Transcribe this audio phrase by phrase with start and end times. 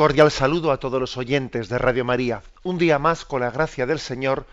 [0.00, 2.42] Cordial saludo a todos los oyentes de Radio María.
[2.62, 4.46] Un día más, con la gracia del Señor,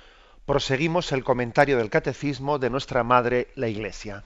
[0.46, 4.25] proseguimos el comentario del Catecismo de nuestra Madre, la Iglesia.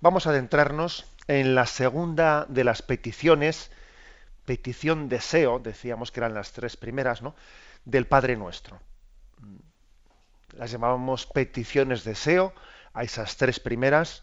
[0.00, 3.70] Vamos a adentrarnos en la segunda de las peticiones,
[4.46, 7.34] petición deseo, decíamos que eran las tres primeras, ¿no?
[7.84, 8.80] del Padre Nuestro.
[10.56, 12.54] Las llamábamos peticiones deseo
[12.94, 14.22] a esas tres primeras,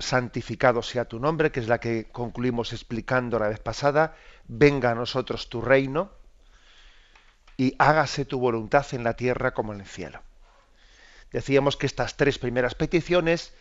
[0.00, 4.94] santificado sea tu nombre, que es la que concluimos explicando la vez pasada, venga a
[4.94, 6.10] nosotros tu reino
[7.56, 10.22] y hágase tu voluntad en la tierra como en el cielo.
[11.30, 13.54] Decíamos que estas tres primeras peticiones,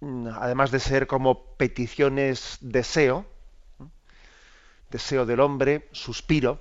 [0.00, 3.26] mm, además de ser como peticiones deseo,
[4.90, 6.60] deseo del hombre, suspiro,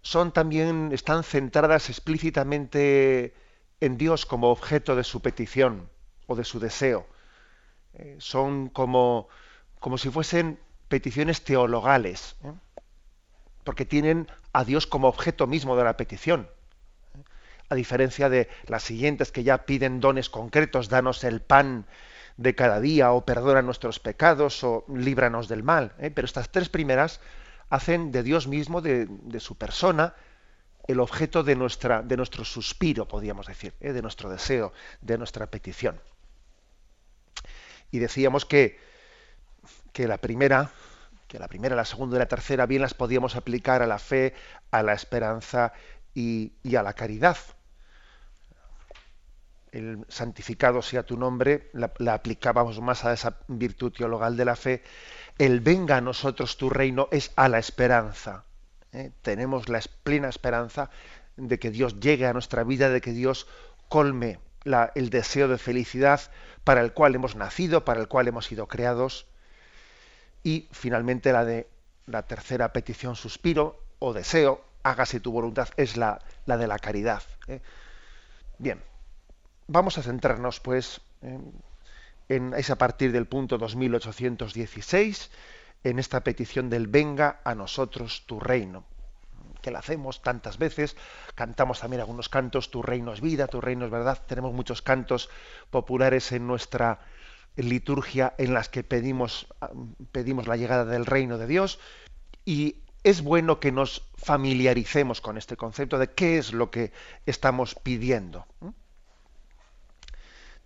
[0.00, 3.34] son también, están centradas explícitamente
[3.80, 5.90] en Dios como objeto de su petición
[6.26, 7.06] o de su deseo
[7.98, 9.28] eh, son como,
[9.80, 12.52] como si fuesen peticiones teologales, ¿eh?
[13.64, 16.48] porque tienen a Dios como objeto mismo de la petición.
[17.14, 17.22] ¿eh?
[17.68, 21.86] A diferencia de las siguientes que ya piden dones concretos, danos el pan
[22.36, 25.92] de cada día, o perdona nuestros pecados, o líbranos del mal.
[25.98, 27.20] Pero estas tres primeras
[27.68, 30.14] hacen de Dios mismo, de, de, su persona,
[30.86, 34.72] el objeto de, nuestra, de nuestro suspiro, podríamos decir, de nuestro deseo,
[35.02, 36.00] de nuestra petición.
[37.90, 38.78] Y decíamos que,
[39.98, 40.70] que la primera,
[41.26, 44.32] que la primera, la segunda y la tercera bien las podíamos aplicar a la fe,
[44.70, 45.72] a la esperanza
[46.14, 47.36] y, a la caridad.
[49.72, 54.84] El santificado sea tu nombre, la, aplicábamos más a esa virtud teologal de la fe.
[55.36, 58.44] El venga a nosotros tu reino es a la esperanza.
[58.92, 59.10] ¿eh?
[59.22, 60.90] Tenemos la plena esperanza
[61.36, 63.48] de que Dios llegue a nuestra vida, de que Dios
[63.88, 64.38] colme
[64.94, 66.20] el deseo de felicidad
[66.62, 69.26] para el cual hemos nacido, para el cual hemos sido creados.
[70.42, 71.68] Y finalmente la de
[72.06, 77.22] la tercera petición, suspiro o deseo, hágase tu voluntad, es la, la de la caridad.
[77.46, 77.60] ¿eh?
[78.58, 78.82] Bien,
[79.66, 81.52] vamos a centrarnos pues en,
[82.28, 85.30] en, es a partir del punto 2816
[85.84, 88.84] en esta petición del venga a nosotros tu reino
[89.60, 90.96] que la hacemos tantas veces,
[91.34, 95.30] cantamos también algunos cantos, tu reino es vida, tu reino es verdad, tenemos muchos cantos
[95.70, 97.00] populares en nuestra
[97.58, 99.46] liturgia en las que pedimos,
[100.12, 101.78] pedimos la llegada del reino de Dios
[102.44, 106.92] y es bueno que nos familiaricemos con este concepto de qué es lo que
[107.26, 108.46] estamos pidiendo.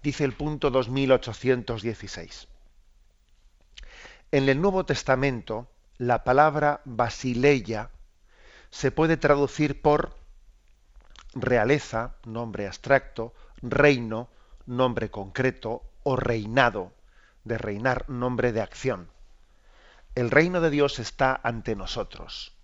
[0.03, 2.49] Dice el punto 2816.
[4.33, 7.91] En el Nuevo Testamento, la palabra basileia
[8.71, 10.17] se puede traducir por
[11.35, 14.29] realeza, nombre abstracto, reino,
[14.67, 16.93] nombre concreto, o reinado,
[17.45, 19.11] de reinar, nombre de acción.
[20.15, 22.55] El reino de Dios está ante nosotros.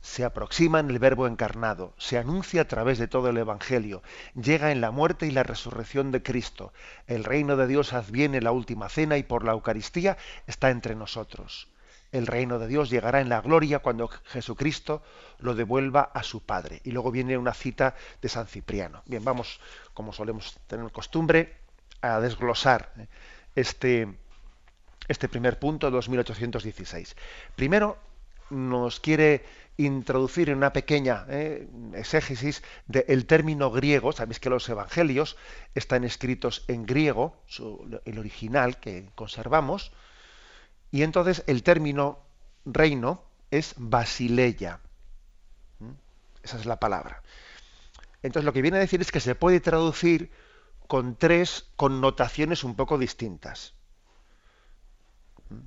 [0.00, 4.02] Se aproxima en el Verbo encarnado, se anuncia a través de todo el Evangelio,
[4.34, 6.72] llega en la muerte y la resurrección de Cristo.
[7.06, 10.94] El reino de Dios adviene en la última cena y por la Eucaristía está entre
[10.94, 11.68] nosotros
[12.14, 15.02] el reino de Dios llegará en la gloria cuando Jesucristo
[15.40, 16.80] lo devuelva a su Padre.
[16.84, 19.02] Y luego viene una cita de San Cipriano.
[19.06, 19.58] Bien, vamos,
[19.94, 21.56] como solemos tener costumbre,
[22.12, 23.06] a desglosar eh,
[23.54, 24.08] este,
[25.08, 27.16] este primer punto, 2816.
[27.56, 27.98] Primero,
[28.50, 29.44] nos quiere
[29.76, 34.12] introducir en una pequeña eh, exégesis del término griego.
[34.12, 35.36] Sabéis que los evangelios
[35.74, 37.36] están escritos en griego,
[38.04, 39.92] el original que conservamos,
[40.90, 42.20] y entonces el término
[42.64, 44.80] reino es basileia.
[46.42, 47.22] Esa es la palabra.
[48.22, 50.30] Entonces lo que viene a decir es que se puede traducir
[50.94, 53.74] con tres connotaciones un poco distintas.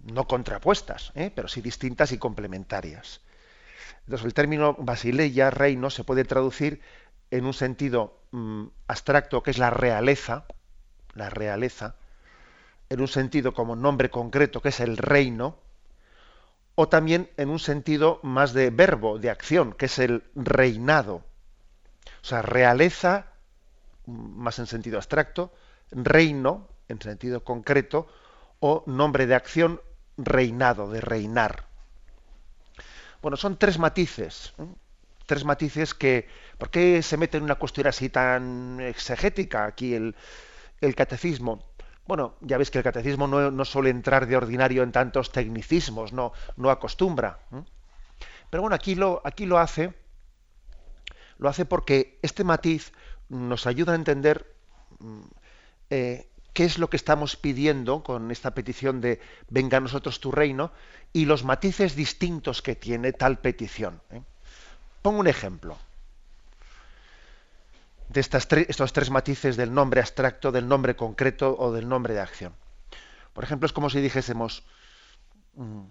[0.05, 1.33] No contrapuestas, ¿eh?
[1.35, 3.19] pero sí distintas y complementarias.
[4.05, 6.79] Entonces el término basileia, reino, se puede traducir
[7.29, 10.45] en un sentido mm, abstracto que es la realeza,
[11.13, 11.95] la realeza,
[12.87, 15.57] en un sentido como nombre concreto, que es el reino,
[16.75, 21.25] o también en un sentido más de verbo, de acción, que es el reinado.
[22.21, 23.33] O sea, realeza,
[24.07, 25.53] más en sentido abstracto,
[25.91, 28.07] reino, en sentido concreto,
[28.59, 29.81] o nombre de acción,
[30.17, 31.67] reinado, de reinar.
[33.21, 34.53] Bueno, son tres matices.
[34.57, 34.65] ¿eh?
[35.25, 36.27] Tres matices que.
[36.57, 40.15] ¿Por qué se mete en una cuestión así tan exegética aquí el,
[40.81, 41.63] el catecismo?
[42.07, 46.31] Bueno, ya veis que el catecismo no, suele entrar de ordinario en tantos tecnicismos, no,
[46.55, 47.39] no acostumbra.
[48.49, 49.93] Pero bueno, aquí lo, aquí lo hace,
[51.37, 52.93] lo hace porque este matiz
[53.29, 54.45] nos ayuda a entender
[54.99, 55.21] mm,
[55.89, 59.19] eh, qué es lo que estamos pidiendo con esta petición de
[59.49, 60.71] venga a nosotros tu reino
[61.13, 64.01] y los matices distintos que tiene tal petición.
[64.11, 64.21] ¿eh?
[65.01, 65.77] Pongo un ejemplo
[68.09, 72.21] de estas estos tres matices del nombre abstracto, del nombre concreto o del nombre de
[72.21, 72.53] acción.
[73.33, 74.63] Por ejemplo, es como si dijésemos,
[75.55, 75.81] mm,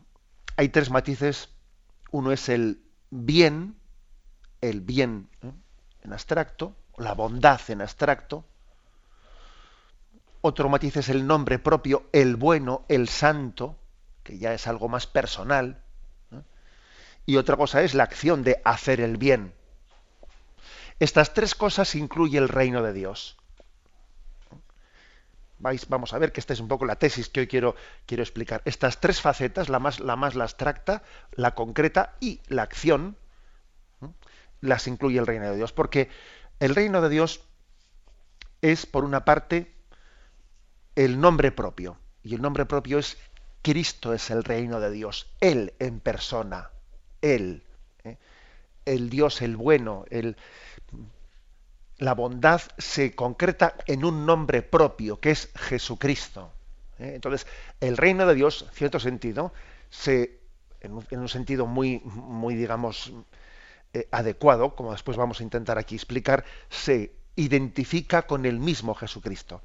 [0.57, 1.51] hay tres matices,
[2.11, 3.77] uno es el bien,
[4.61, 5.53] el bien ¿eh?
[6.03, 8.45] en abstracto, la bondad en abstracto,
[10.41, 13.77] otro matiz es el nombre propio, el bueno, el santo,
[14.23, 15.83] que ya es algo más personal,
[17.25, 19.53] y otra cosa es la acción de hacer el bien,
[20.99, 23.37] estas tres cosas incluye el reino de Dios.
[25.59, 27.77] Vais, vamos a ver que esta es un poco la tesis que hoy quiero,
[28.07, 28.63] quiero explicar.
[28.65, 31.03] Estas tres facetas, la más, la más la abstracta,
[31.33, 33.17] la concreta y la acción,
[34.61, 35.73] las incluye el reino de Dios.
[35.73, 36.09] Porque
[36.61, 37.41] el reino de Dios
[38.63, 39.73] es, por una parte,
[40.95, 41.99] el nombre propio.
[42.23, 43.17] Y el nombre propio es
[43.63, 45.27] Cristo es el reino de Dios.
[45.41, 46.71] Él en persona.
[47.21, 47.65] Él.
[48.05, 48.17] ¿eh?
[48.85, 50.37] El Dios, el bueno, el,
[51.99, 56.53] la bondad se concreta en un nombre propio, que es Jesucristo.
[56.99, 57.13] ¿eh?
[57.15, 57.47] Entonces,
[57.81, 59.53] el reino de Dios, en cierto sentido,
[59.91, 60.39] se,
[60.81, 63.13] en, un, sentido muy, muy digamos,
[63.97, 69.63] eh, adecuado, como después vamos a intentar aquí explicar, se identifica con el mismo Jesucristo.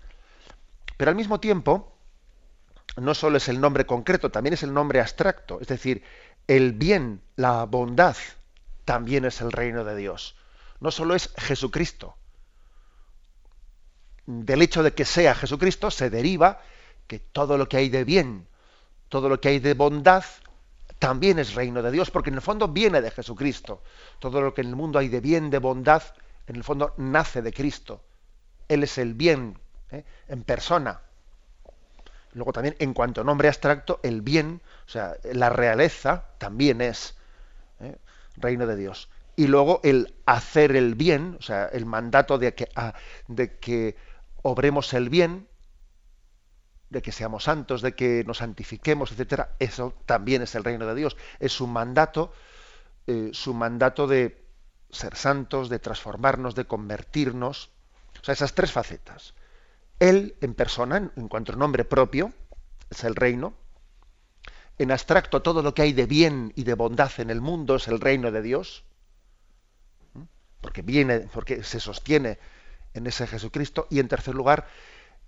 [0.96, 1.94] Pero al mismo tiempo,
[2.96, 6.04] no solo es el nombre concreto, también es el nombre abstracto, es decir,
[6.48, 8.16] el bien, la bondad,
[8.86, 10.38] también es el reino de Dios.
[10.80, 12.16] No solo es Jesucristo,
[14.26, 16.62] del hecho de que sea Jesucristo se deriva
[17.08, 18.48] que todo lo que hay de bien,
[19.10, 20.24] todo lo que hay de bondad,
[21.02, 23.82] también es reino de Dios, porque en el fondo viene de Jesucristo.
[24.20, 26.04] Todo lo que en el mundo hay de bien, de bondad,
[26.46, 28.04] en el fondo nace de Cristo.
[28.68, 29.58] Él es el bien
[29.90, 30.06] ¿eh?
[30.28, 31.02] en persona.
[32.34, 37.18] Luego también, en cuanto a nombre abstracto, el bien, o sea, la realeza, también es
[37.80, 37.98] ¿eh?
[38.38, 39.10] reino de Dios.
[39.36, 42.94] Y luego el hacer el bien, o sea, el mandato de que, ah,
[43.28, 43.96] de que
[44.44, 45.48] obremos el bien,
[46.92, 50.94] de que seamos santos, de que nos santifiquemos, etcétera, eso también es el reino de
[50.94, 51.16] Dios.
[51.40, 52.34] Es su mandato,
[53.08, 54.46] eh, su mandato de
[54.90, 57.72] ser santos, de transformarnos, de convertirnos.
[58.22, 59.34] O sea, esas tres facetas.
[60.00, 62.34] Él en persona, en cuanto a nombre propio,
[62.90, 63.54] es el reino.
[64.78, 67.88] En abstracto, todo lo que hay de bien y de bondad en el mundo es
[67.88, 68.84] el reino de Dios.
[70.60, 72.38] Porque viene, porque se sostiene
[72.94, 73.88] en ese Jesucristo.
[73.90, 74.68] Y en tercer lugar,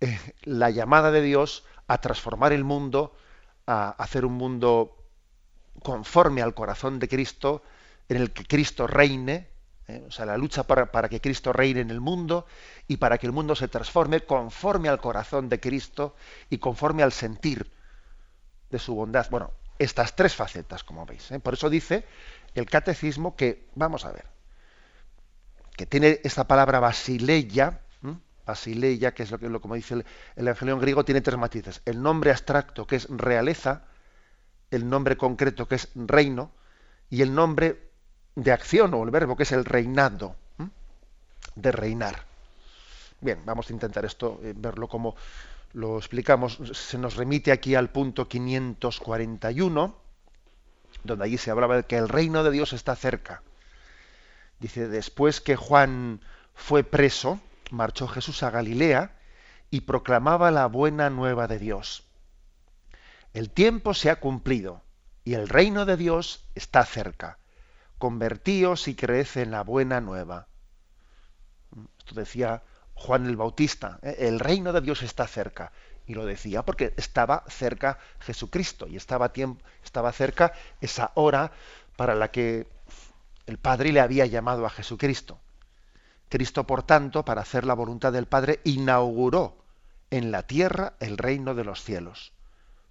[0.04, 3.16] eh, la llamada de Dios a transformar el mundo,
[3.66, 4.98] a hacer un mundo
[5.82, 7.64] conforme al corazón de Cristo,
[8.10, 9.48] en el que Cristo reine,
[9.88, 12.46] eh, o sea, la lucha para, que Cristo reine en el mundo
[12.86, 16.16] y para que el mundo se transforme conforme al corazón de Cristo
[16.50, 17.72] y conforme al sentir
[18.72, 19.28] de su bondad.
[19.30, 21.32] Bueno, estas tres facetas, como veis.
[21.32, 21.40] ¿eh?
[21.40, 22.06] Por eso dice
[22.56, 24.26] el catecismo que, vamos a ver,
[25.78, 27.80] que tiene esta palabra basileia,
[28.46, 31.82] basileia, que es lo que, como dice el, el Evangelio en griego, tiene tres matices.
[31.86, 33.84] El nombre abstracto, que es realeza,
[34.72, 36.52] el nombre concreto, que es reino,
[37.10, 37.92] y el nombre
[38.36, 40.36] de acción o el verbo, que es el reinado,
[41.56, 42.26] de reinar.
[43.22, 45.16] Bien, vamos a intentar esto, eh, verlo como
[45.74, 46.60] lo explicamos.
[46.74, 49.96] Se nos remite aquí al punto 541,
[51.04, 53.44] donde allí se hablaba de que el reino de Dios está cerca.
[54.60, 56.22] Dice, después que Juan
[56.54, 57.40] fue preso,
[57.72, 59.16] marchó Jesús a Galilea
[59.70, 62.06] y proclamaba la buena nueva de Dios.
[63.34, 64.82] El tiempo se ha cumplido
[65.24, 67.40] y el reino de Dios está cerca.
[67.98, 70.48] Convertíos y creed en la buena nueva.
[71.98, 74.00] Esto decía Juan el Bautista.
[74.04, 74.16] ¿eh?
[74.20, 75.72] El reino de Dios está cerca.
[76.06, 81.52] Y lo decía porque estaba cerca Jesucristo y estaba, tiempo, estaba cerca esa hora
[81.96, 82.68] para la que
[83.46, 85.40] el Padre le había llamado a Jesucristo.
[86.34, 89.56] Cristo, por tanto, para hacer la voluntad del Padre, inauguró
[90.10, 92.34] en la tierra el reino de los cielos.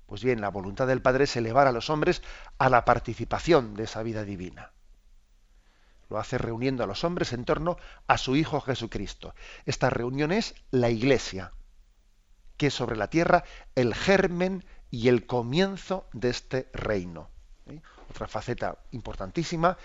[0.07, 2.23] Pues bien, la voluntad del Padre es elevar a los hombres
[2.59, 4.71] a la participación de esa vida divina.
[6.09, 9.35] Lo hace reuniendo a los hombres en torno a su Hijo Jesucristo.
[9.67, 11.51] Esta reunión es la Iglesia,
[12.57, 13.43] que es sobre la tierra
[13.75, 17.29] el germen y el comienzo de este reino
[18.13, 19.77] otra faceta importantísima,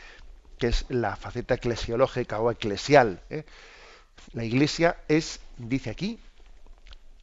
[0.57, 3.21] que es la faceta eclesiológica o eclesial.
[3.29, 3.45] ¿eh?
[4.33, 6.19] La Iglesia es, dice aquí,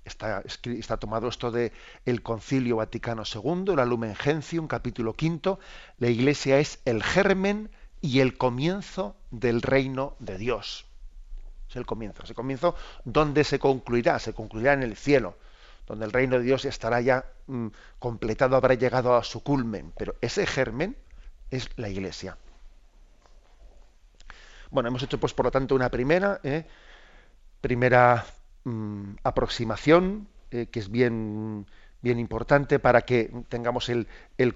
[0.04, 1.72] está, está tomado esto de
[2.04, 5.58] el Concilio Vaticano II, la Lumen Gentium, capítulo quinto,
[5.98, 10.86] la Iglesia es el germen y el comienzo del reino de Dios.
[11.70, 12.22] Es el comienzo.
[12.22, 14.18] Ese comienzo, ¿dónde se concluirá?
[14.18, 15.36] Se concluirá en el cielo,
[15.86, 19.92] donde el reino de Dios estará ya mm, completado, habrá llegado a su culmen.
[19.96, 20.96] Pero ese germen
[21.50, 22.36] es la Iglesia.
[24.74, 26.66] Bueno, hemos hecho, pues, por lo tanto, una primera, ¿eh?
[27.60, 28.26] primera
[28.64, 31.66] mm, aproximación, eh, que es bien,
[32.02, 34.06] bien importante para que tengamos el,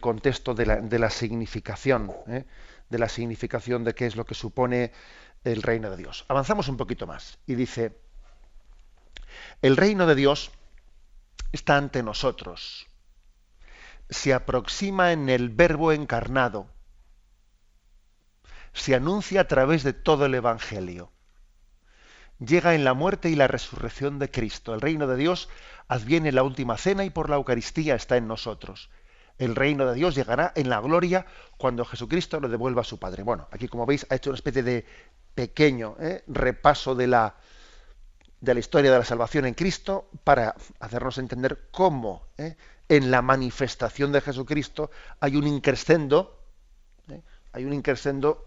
[0.01, 2.13] contexto de la, de la significación.
[2.27, 2.45] ¿eh?
[2.91, 4.93] de la significación de qué es lo que supone
[5.45, 6.25] el reino de Dios.
[6.29, 7.97] Avanzamos un poquito más y dice,
[9.63, 10.51] el reino de Dios
[11.53, 12.87] está ante nosotros,
[14.11, 16.67] se aproxima en el verbo encarnado,
[18.79, 21.13] se anuncia a través de todo el Evangelio,
[22.39, 24.75] llega en la muerte y la resurrección de Cristo.
[24.75, 25.49] El reino de Dios
[25.89, 28.91] adviene en la última cena y por la Eucaristía está en nosotros
[29.39, 31.25] el reino de Dios llegará en la gloria
[31.57, 33.23] cuando Jesucristo lo devuelva a su Padre.
[33.23, 34.85] Bueno, aquí como veis ha hecho una especie de
[35.35, 36.25] pequeño ¿eh?
[36.27, 37.37] repaso de la,
[38.41, 42.57] de la historia de la salvación en Cristo para hacernos entender cómo ¿eh?
[42.89, 46.43] en la manifestación de Jesucristo hay un increscendo,
[47.09, 47.23] ¿eh?
[47.53, 48.45] hay un increscendo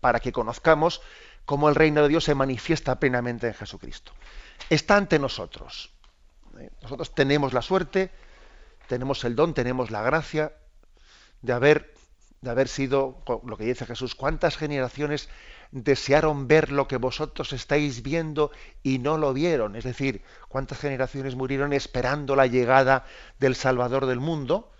[0.00, 1.02] para que conozcamos
[1.44, 4.12] cómo el reino de Dios se manifiesta plenamente en Jesucristo.
[4.70, 5.90] Está ante nosotros.
[6.82, 8.10] Nosotros tenemos la suerte
[8.88, 10.52] tenemos el don, tenemos la gracia
[11.42, 11.94] de haber,
[12.40, 15.28] de haber sido, lo que dice Jesús, cuántas generaciones
[15.70, 18.50] desearon ver lo que vosotros estáis viendo
[18.82, 19.76] y no lo vieron.
[19.76, 23.04] Es decir, cuántas generaciones murieron esperando la llegada
[23.38, 24.72] del Salvador del mundo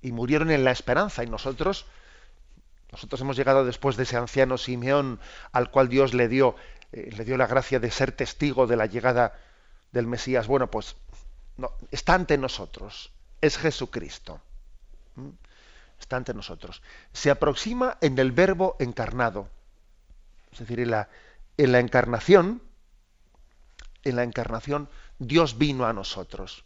[0.00, 1.24] y murieron en la esperanza.
[1.24, 1.86] Y nosotros,
[2.94, 5.18] nosotros hemos llegado después de ese anciano Simeón
[5.50, 6.54] al cual Dios le dio,
[6.92, 9.34] eh, le dio la gracia de ser testigo de la llegada
[9.90, 10.46] del Mesías.
[10.46, 10.94] Bueno, pues
[11.90, 13.10] está ante nosotros,
[13.40, 14.40] es Jesucristo.
[15.98, 16.82] Está ante nosotros.
[17.12, 19.48] Se aproxima en el verbo encarnado.
[20.52, 21.08] Es decir, en la,
[21.56, 22.62] en la encarnación,
[24.04, 26.64] en la encarnación, Dios vino a nosotros.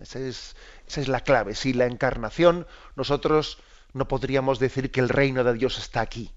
[0.00, 1.54] Esa es, la clave.
[1.54, 2.66] Sin la encarnación,
[2.96, 3.58] nosotros
[3.92, 6.30] no podríamos decir que el reino de Dios está aquí.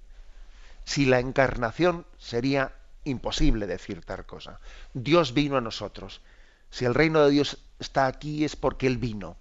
[0.83, 4.59] Si la encarnación sería imposible decir tal cosa.
[4.93, 6.21] Dios vino a nosotros.
[6.69, 9.37] Si el reino de Dios está aquí es porque Él vino.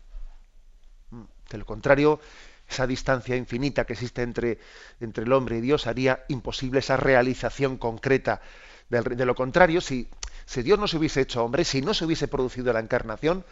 [1.11, 1.25] Mm.
[1.51, 2.21] De lo contrario,
[2.69, 4.59] esa distancia infinita que existe entre,
[5.01, 8.41] entre el hombre y Dios haría imposible esa realización concreta.
[8.89, 10.09] De, de lo contrario, si,
[10.47, 13.45] si Dios no se hubiese hecho hombre, si no se hubiese producido la encarnación,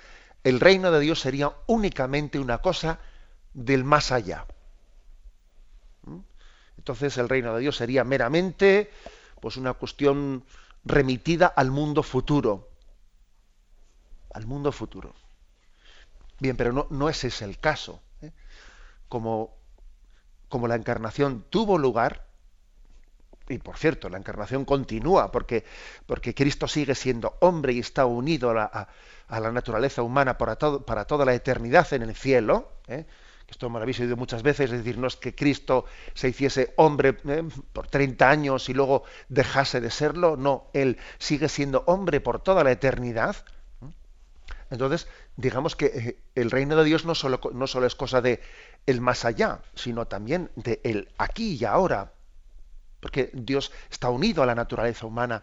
[0.45, 2.99] el reino de Dios sería únicamente una cosa
[3.55, 4.47] del más allá.
[6.03, 6.19] ¿Mm?
[6.79, 8.91] Entonces el reino de Dios sería meramente
[9.41, 10.45] pues una cuestión
[10.85, 12.69] remitida al mundo futuro
[14.39, 15.15] al mundo futuro.
[16.39, 18.01] Bien, pero no, no ese es el caso.
[18.23, 18.33] ¿eh?
[19.09, 19.57] Como,
[20.49, 22.27] como la encarnación tuvo lugar,
[23.49, 25.65] y por cierto, la encarnación continúa porque,
[26.07, 28.89] porque Cristo sigue siendo hombre y está unido a la,
[29.27, 32.71] a, la naturaleza humana para, todo, para, toda la eternidad en el cielo.
[32.87, 33.07] ¿eh?
[33.49, 36.75] Esto me lo habéis oído muchas veces, es decir, no es que Cristo se hiciese
[36.77, 37.45] hombre ¿eh?
[37.73, 42.63] por 30 años y luego dejase de serlo, no, Él sigue siendo hombre por toda
[42.63, 43.37] la eternidad
[44.71, 48.41] entonces, digamos que eh, el reino de Dios no solo, no solo es cosa de
[48.87, 52.13] el más allá, sino también de el aquí y ahora.
[53.01, 55.43] Porque Dios está unido a la naturaleza humana,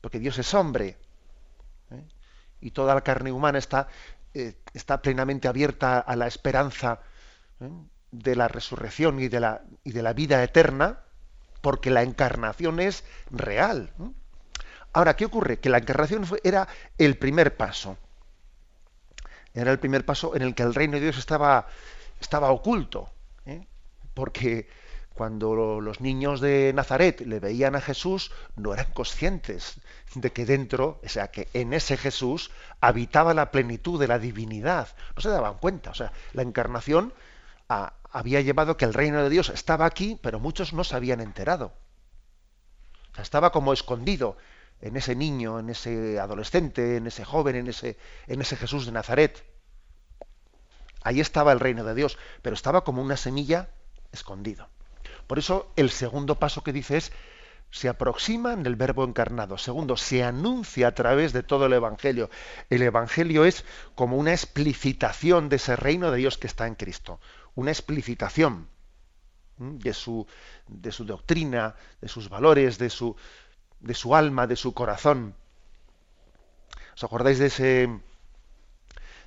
[0.00, 0.96] porque Dios es hombre.
[1.90, 2.02] ¿eh?
[2.60, 3.88] Y toda la carne humana está,
[4.74, 7.00] está plenamente abierta a la esperanza
[8.10, 11.00] de la resurrección y de la, y de la vida eterna,
[11.60, 13.92] porque la encarnación es real.
[14.92, 15.60] Ahora, ¿qué ocurre?
[15.60, 17.96] Que la encarnación era el primer paso.
[19.54, 21.66] Era el primer paso en el que el reino de Dios estaba,
[22.20, 23.10] estaba oculto.
[23.46, 23.66] ¿eh?
[24.14, 24.68] Porque
[25.14, 29.80] cuando los niños de Nazaret le veían a Jesús, no eran conscientes
[30.14, 32.50] de que dentro, o sea, que en ese Jesús
[32.80, 34.88] habitaba la plenitud de la divinidad.
[35.14, 35.90] No se daban cuenta.
[35.90, 37.12] O sea, la encarnación
[37.70, 41.72] había llevado que el reino de Dios estaba aquí, pero muchos no se habían enterado.
[43.16, 44.36] Estaba como escondido
[44.80, 47.96] en ese niño, en ese adolescente, en ese joven, en ese,
[48.26, 49.44] en ese Jesús de Nazaret.
[51.02, 53.68] Ahí estaba el reino de Dios, pero estaba como una semilla
[54.12, 54.68] escondido.
[55.26, 57.12] Por eso el segundo paso que dice es
[57.70, 59.56] se aproxima en el verbo encarnado.
[59.56, 62.28] Segundo, se anuncia a través de todo el Evangelio.
[62.68, 67.20] El Evangelio es como una explicitación de ese reino de Dios que está en Cristo.
[67.54, 68.68] Una explicitación
[69.58, 70.26] de su,
[70.66, 73.16] de su doctrina, de sus valores, de su,
[73.80, 75.34] de su alma, de su corazón.
[76.94, 77.86] ¿Os acordáis de ese,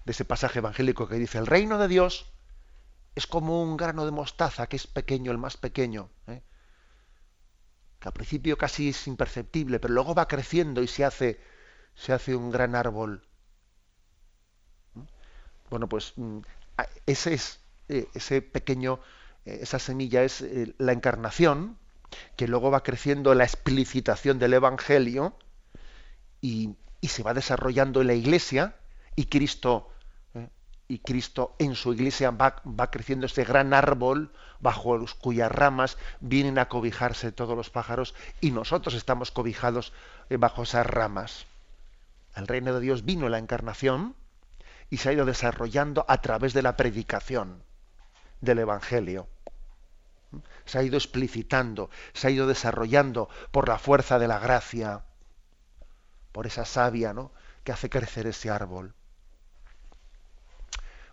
[0.06, 2.32] de ese pasaje evangélico que dice, el reino de Dios
[3.15, 6.42] es como un grano de mostaza, que es pequeño, el más pequeño, ¿eh?
[8.00, 11.39] que al principio casi es imperceptible, pero luego va creciendo y se hace,
[11.96, 13.27] se hace un gran árbol.
[15.70, 16.39] Bueno, pues mm,
[17.06, 18.99] ese es eh, ese pequeño,
[19.45, 20.45] eh, esa semilla es
[20.77, 21.77] la encarnación,
[22.35, 25.35] que luego va creciendo la explicitación del Evangelio
[26.41, 28.75] y, y se va desarrollando en la iglesia
[29.15, 29.89] y Cristo
[30.87, 36.67] y Cristo en su iglesia va, creciendo este gran árbol bajo cuyas ramas vienen a
[36.67, 39.93] cobijarse todos los pájaros y nosotros estamos cobijados
[40.29, 41.47] eh, bajo esas ramas.
[42.35, 44.15] El reino de Dios vino en la encarnación
[44.89, 47.63] y se ha ido desarrollando a través de la predicación
[48.43, 49.27] del Evangelio.
[50.65, 55.03] Se ha ido explicitando, se ha ido desarrollando por la fuerza de la gracia,
[56.31, 57.31] por esa savia ¿no?
[57.63, 58.93] que hace crecer ese árbol.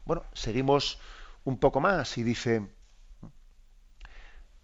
[0.04, 0.98] Bueno, seguimos
[1.44, 2.68] un poco más y dice,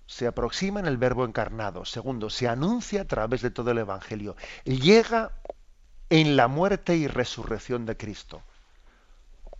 [0.07, 1.85] se aproxima en el verbo encarnado.
[1.85, 4.37] Segundo, se anuncia a través de todo el Evangelio.
[4.65, 5.33] Llega
[6.09, 8.43] en la muerte y resurrección de Cristo.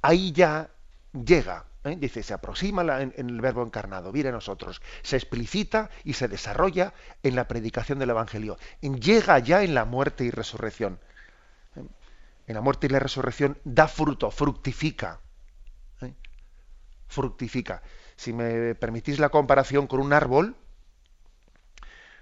[0.03, 0.71] Ahí ya
[1.13, 1.67] llega.
[1.87, 1.97] ¿Eh?
[1.97, 4.83] Dice, se aproxima en, el verbo encarnado, viene a nosotros.
[5.03, 8.59] Se explicita y se desarrolla en la predicación del Evangelio.
[8.81, 10.99] Llega ya en la muerte y resurrección.
[11.77, 11.83] ¿eh?
[12.47, 15.21] En la muerte y la resurrección da fruto, fructifica
[17.09, 17.83] fructifica.
[18.17, 20.57] Si me permitís la comparación con un árbol,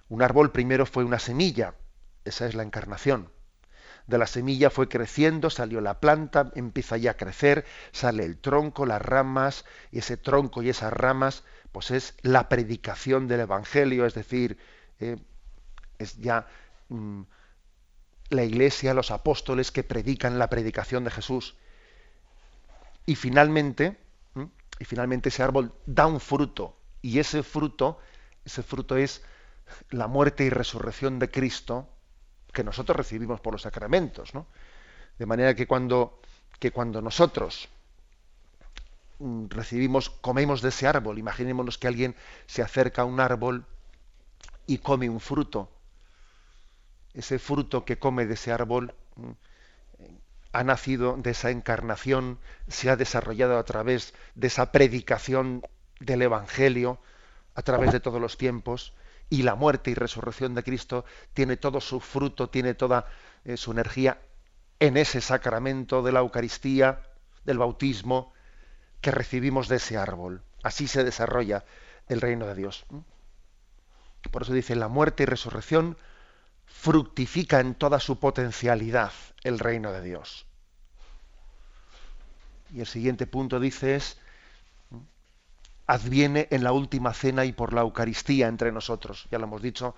[0.08, 1.74] un árbol primero fue una semilla,
[2.24, 3.30] esa es la encarnación.
[4.06, 8.84] De la semilla fue creciendo, salió la planta, empieza ya a crecer, sale el tronco,
[8.84, 14.14] las ramas, y ese tronco y esas ramas, pues es la predicación del Evangelio, es
[14.14, 14.58] decir,
[15.00, 15.16] eh,
[15.98, 16.46] es ya
[16.90, 17.22] mm,
[18.28, 21.56] la iglesia, los apóstoles que predican la predicación de Jesús.
[23.06, 23.98] Y finalmente,
[24.78, 27.98] y finalmente ese árbol da un fruto y ese fruto,
[28.44, 29.22] ese fruto es
[29.90, 31.88] la muerte y resurrección de Cristo
[32.54, 34.46] que nosotros recibimos por los sacramentos, ¿no?
[35.18, 36.18] De manera que cuando,
[36.58, 37.68] que cuando nosotros
[39.18, 43.66] mm, recibimos, comemos de ese árbol, imaginémonos que alguien se acerca a un árbol
[44.66, 45.70] y come un fruto.
[47.12, 49.30] Ese fruto que come de ese árbol mm,
[50.52, 52.38] ha nacido de esa encarnación,
[52.68, 55.62] se ha desarrollado a través de esa predicación
[56.00, 56.98] del Evangelio,
[57.54, 58.94] a través de todos los tiempos,
[59.30, 63.06] y la muerte y resurrección de Cristo tiene todo su fruto, tiene toda
[63.44, 64.20] eh, su energía
[64.80, 67.00] en ese sacramento de la Eucaristía,
[67.44, 68.32] del bautismo,
[69.00, 70.42] que recibimos de ese árbol.
[70.62, 71.64] Así se desarrolla
[72.08, 72.84] el reino de Dios.
[74.30, 75.96] Por eso dice, la muerte y resurrección
[76.66, 80.46] fructifica en toda su potencialidad el reino de Dios.
[82.72, 84.18] Y el siguiente punto dice es,
[85.86, 89.26] adviene en la última cena y por la Eucaristía entre nosotros.
[89.30, 89.94] Ya lo hemos dicho,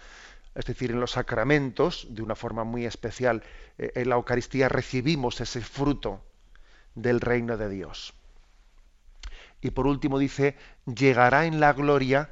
[0.55, 3.42] es decir, en los sacramentos, de una forma muy especial,
[3.79, 6.22] eh, en la Eucaristía recibimos ese fruto
[6.94, 8.14] del reino de Dios.
[9.61, 12.31] Y por último dice, llegará en la gloria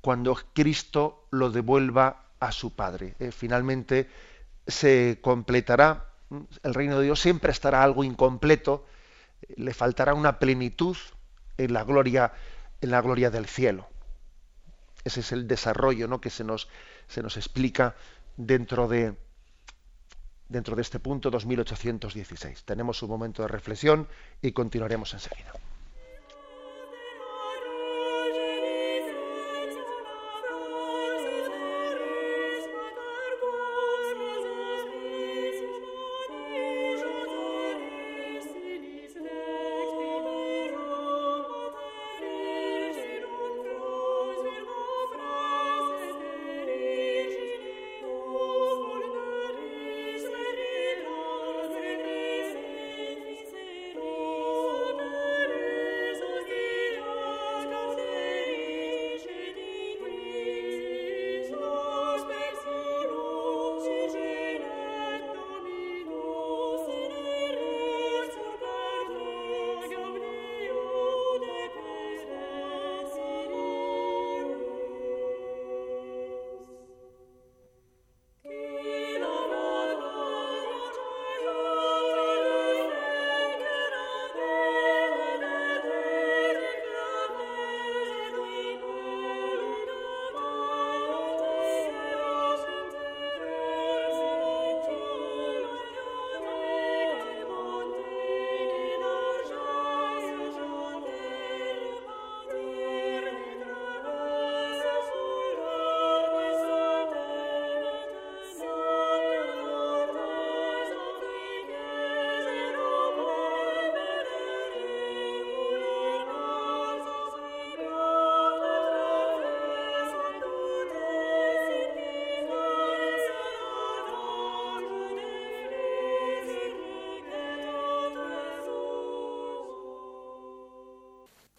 [0.00, 3.14] cuando Cristo lo devuelva a su Padre.
[3.18, 4.08] Eh, finalmente
[4.66, 6.06] se completará,
[6.62, 8.86] el reino de Dios siempre estará algo incompleto,
[9.56, 10.96] le faltará una plenitud
[11.58, 12.32] en la gloria,
[12.80, 13.88] en la gloria del cielo.
[15.04, 16.20] Ese es el desarrollo ¿no?
[16.20, 16.68] que se nos,
[17.06, 17.94] se nos explica
[18.36, 19.14] dentro de,
[20.48, 22.64] dentro de este punto 2816.
[22.64, 24.08] Tenemos un momento de reflexión
[24.40, 25.52] y continuaremos enseguida.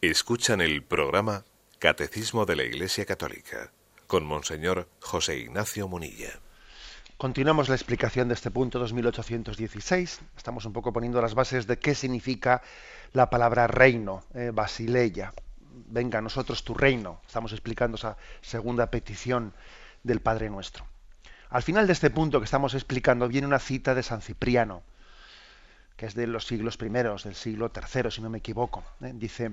[0.10, 1.44] Escuchan el programa
[1.78, 3.72] Catecismo de la Iglesia Católica
[4.08, 6.32] con Monseñor José Ignacio Munilla.
[7.18, 10.22] Continuamos la explicación de este punto 2816.
[10.36, 12.64] Estamos un poco poniendo las bases de qué significa
[13.14, 15.32] la palabra reino, eh, basileia.
[15.60, 17.22] Venga a nosotros tu reino.
[17.28, 19.54] Estamos explicando esa segunda petición
[20.02, 20.88] del Padre Nuestro.
[21.52, 24.82] Al final de este punto que estamos explicando viene una cita de San Cipriano,
[25.98, 28.84] que es de los siglos primeros, del siglo tercero, si no me equivoco.
[29.02, 29.12] ¿eh?
[29.14, 29.52] Dice,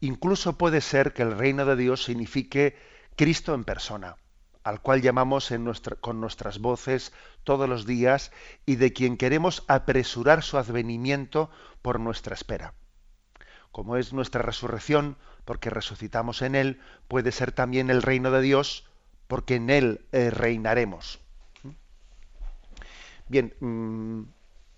[0.00, 2.76] incluso puede ser que el reino de Dios signifique
[3.16, 4.16] Cristo en persona,
[4.62, 5.52] al cual llamamos
[6.00, 7.12] con nuestras voces
[7.44, 8.32] todos los días
[8.66, 11.50] y de quien queremos apresurar su advenimiento
[11.82, 12.74] por nuestra espera.
[13.70, 18.88] Como es nuestra resurrección, porque resucitamos en Él, puede ser también el reino de Dios,
[19.26, 21.20] porque en Él eh, reinaremos.
[23.28, 24.22] Bien, mm,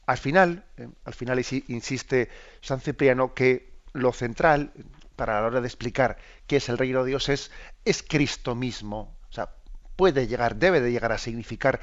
[0.07, 2.29] al final, eh, al final insiste
[2.61, 4.73] San Cipriano que lo central
[5.17, 7.51] para la hora de explicar qué es el reino de Dios es,
[7.85, 9.17] es Cristo mismo.
[9.29, 9.51] O sea,
[9.97, 11.81] puede llegar, debe de llegar a significar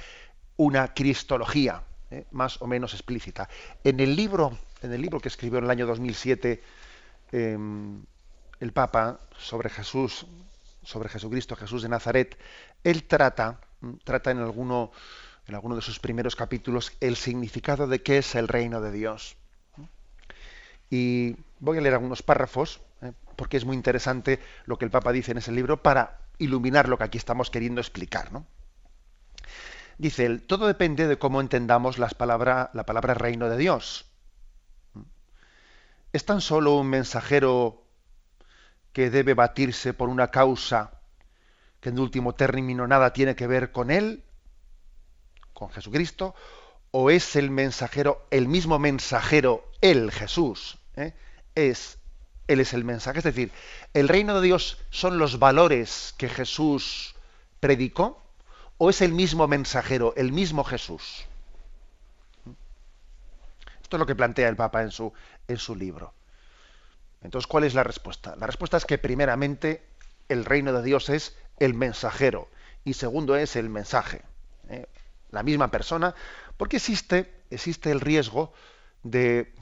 [0.56, 3.49] una cristología eh, más o menos explícita.
[3.84, 6.62] En el libro, en el libro que escribió en el año 2007
[7.32, 8.04] em,
[8.60, 10.28] el Papa sobre Jesús,
[10.84, 12.38] sobre Jesucristo, Jesús de Nazaret,
[12.84, 13.60] él trata,
[14.04, 14.91] trata en alguno,
[15.47, 19.36] en alguno de sus primeros capítulos el significado de qué es el reino de Dios.
[20.89, 23.13] Y voy a leer algunos párrafos, ¿eh?
[23.38, 26.97] porque es muy interesante lo que el Papa dice en ese libro para iluminar lo
[26.97, 28.30] que aquí estamos queriendo explicar.
[29.97, 34.12] Dice él, todo depende de cómo entendamos las la palabra reino de Dios.
[36.12, 37.86] ¿Es tan solo un mensajero
[38.91, 40.99] que debe batirse por una causa
[41.80, 44.26] que en último término nada tiene que ver con él,
[45.54, 46.36] con Jesucristo,
[46.91, 51.13] o es el mensajero, el mismo mensajero, él, Jesús, ¿eh?
[51.55, 51.97] Es,
[52.47, 53.19] él es el mensaje.
[53.19, 53.51] Es decir,
[53.93, 57.15] el reino de Dios son los valores que Jesús
[57.59, 58.21] predicó,
[58.77, 61.25] o es el mismo mensajero, el mismo Jesús.
[63.81, 65.13] Esto es lo que plantea el Papa en su,
[65.47, 66.13] en su libro.
[67.21, 68.35] Entonces, ¿cuál es la respuesta?
[68.35, 69.83] La respuesta es que primeramente
[70.27, 72.49] el reino de Dios es el mensajero
[72.83, 74.21] y segundo es el mensaje.
[74.69, 74.87] ¿eh?
[75.31, 76.15] La misma persona,
[76.57, 78.53] porque existe, existe el riesgo
[79.03, 79.53] de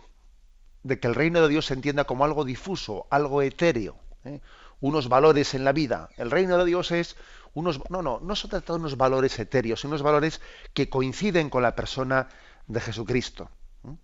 [0.83, 4.41] de que el reino de Dios se entienda como algo difuso, algo etéreo, ¿eh?
[4.79, 6.09] unos valores en la vida.
[6.17, 7.15] El reino de Dios es
[7.53, 10.41] unos no no no se trata de unos valores etéreos, sino unos valores
[10.73, 12.29] que coinciden con la persona
[12.67, 13.49] de Jesucristo.
[13.85, 13.95] ¿eh?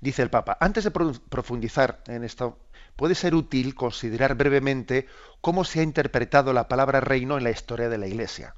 [0.00, 2.58] Dice el Papa, antes de profundizar en esto,
[2.96, 5.06] puede ser útil considerar brevemente
[5.40, 8.54] cómo se ha interpretado la palabra reino en la historia de la Iglesia.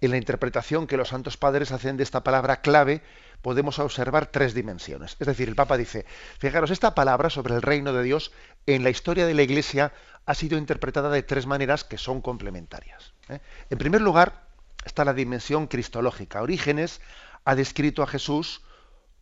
[0.00, 3.02] En la interpretación que los santos padres hacen de esta palabra clave,
[3.40, 5.16] podemos observar tres dimensiones.
[5.18, 6.04] Es decir, el Papa dice,
[6.38, 8.32] fijaros, esta palabra sobre el reino de Dios
[8.66, 9.92] en la historia de la Iglesia
[10.26, 13.14] ha sido interpretada de tres maneras que son complementarias.
[13.28, 13.40] ¿eh?
[13.70, 14.42] En primer lugar,
[14.84, 16.42] está la dimensión cristológica.
[16.42, 17.00] Orígenes
[17.44, 18.62] ha descrito a Jesús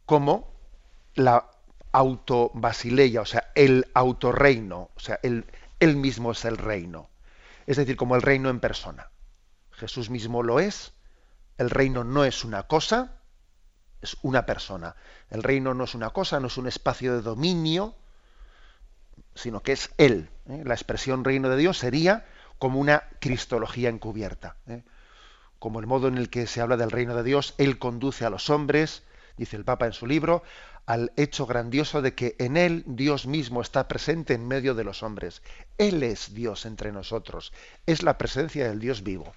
[0.06, 0.52] como
[1.14, 1.50] la
[1.92, 5.44] autobasileia, o sea, el autorreino, o sea, él,
[5.78, 7.08] él mismo es el reino.
[7.66, 9.10] Es decir, como el reino en persona.
[9.76, 10.92] Jesús mismo lo es,
[11.58, 13.20] el reino no es una cosa,
[14.00, 14.96] es una persona.
[15.30, 17.94] El reino no es una cosa, no es un espacio de dominio,
[19.34, 20.28] sino que es Él.
[20.48, 20.62] ¿eh?
[20.64, 22.26] La expresión reino de Dios sería
[22.58, 24.56] como una cristología encubierta.
[24.66, 24.82] ¿eh?
[25.58, 28.30] Como el modo en el que se habla del reino de Dios, Él conduce a
[28.30, 29.02] los hombres,
[29.37, 30.42] dice el Papa en su libro,
[30.87, 35.02] al hecho grandioso de que en Él Dios mismo está presente en medio de los
[35.02, 35.42] hombres.
[35.78, 37.52] Él es Dios entre nosotros,
[37.87, 39.32] es la presencia del Dios vivo.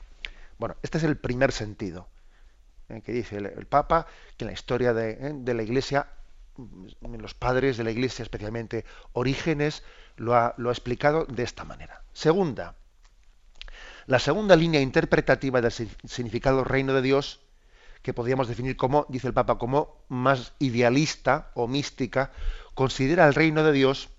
[0.58, 2.08] Bueno, este es el primer sentido.
[2.90, 3.02] ¿eh?
[3.04, 5.32] que dice el, Papa, que en la historia ¿eh?
[5.34, 6.08] de, la Iglesia,
[6.56, 9.84] mm, los padres de la Iglesia, especialmente Orígenes,
[10.16, 12.02] lo ha, lo ha explicado de esta manera.
[12.14, 12.76] Segunda,
[14.06, 17.42] la segunda línea interpretativa del significado reino de Dios,
[18.02, 22.32] que podríamos definir como, dice el Papa, como más idealista o mística,
[22.74, 24.10] considera el reino de Dios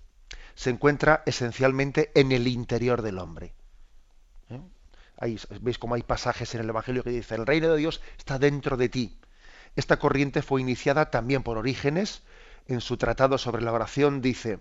[0.53, 3.53] se encuentra esencialmente en el interior del hombre
[5.61, 8.77] veis cómo hay pasajes en el Evangelio que dicen, el reino de Dios está dentro
[8.77, 9.17] de ti.
[9.75, 12.23] Esta corriente fue iniciada también por Orígenes.
[12.67, 14.59] En su tratado sobre la oración dice,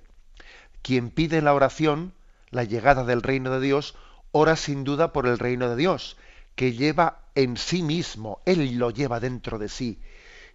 [0.82, 2.14] quien pide la oración
[2.50, 3.94] la llegada del reino de Dios,
[4.32, 6.16] ora sin duda por el reino de Dios,
[6.54, 10.00] que lleva en sí mismo, Él lo lleva dentro de sí,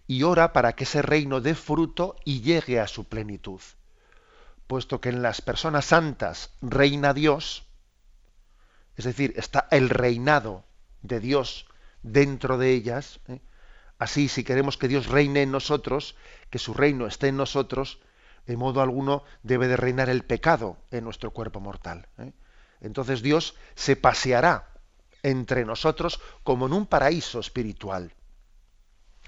[0.06, 3.60] y ora para que ese reino dé fruto y llegue a su plenitud.
[4.66, 7.64] Puesto que en las personas santas reina Dios,
[8.96, 10.64] es decir, está el reinado
[11.02, 11.66] de Dios
[12.02, 13.20] dentro de ellas.
[13.28, 13.40] ¿eh?
[13.98, 16.16] Así, si queremos que Dios reine en nosotros,
[16.50, 18.00] que su reino esté en nosotros,
[18.46, 22.08] en modo alguno debe de reinar el pecado en nuestro cuerpo mortal.
[22.18, 22.32] ¿eh?
[22.80, 24.74] Entonces Dios se paseará
[25.22, 28.12] entre nosotros como en un paraíso espiritual.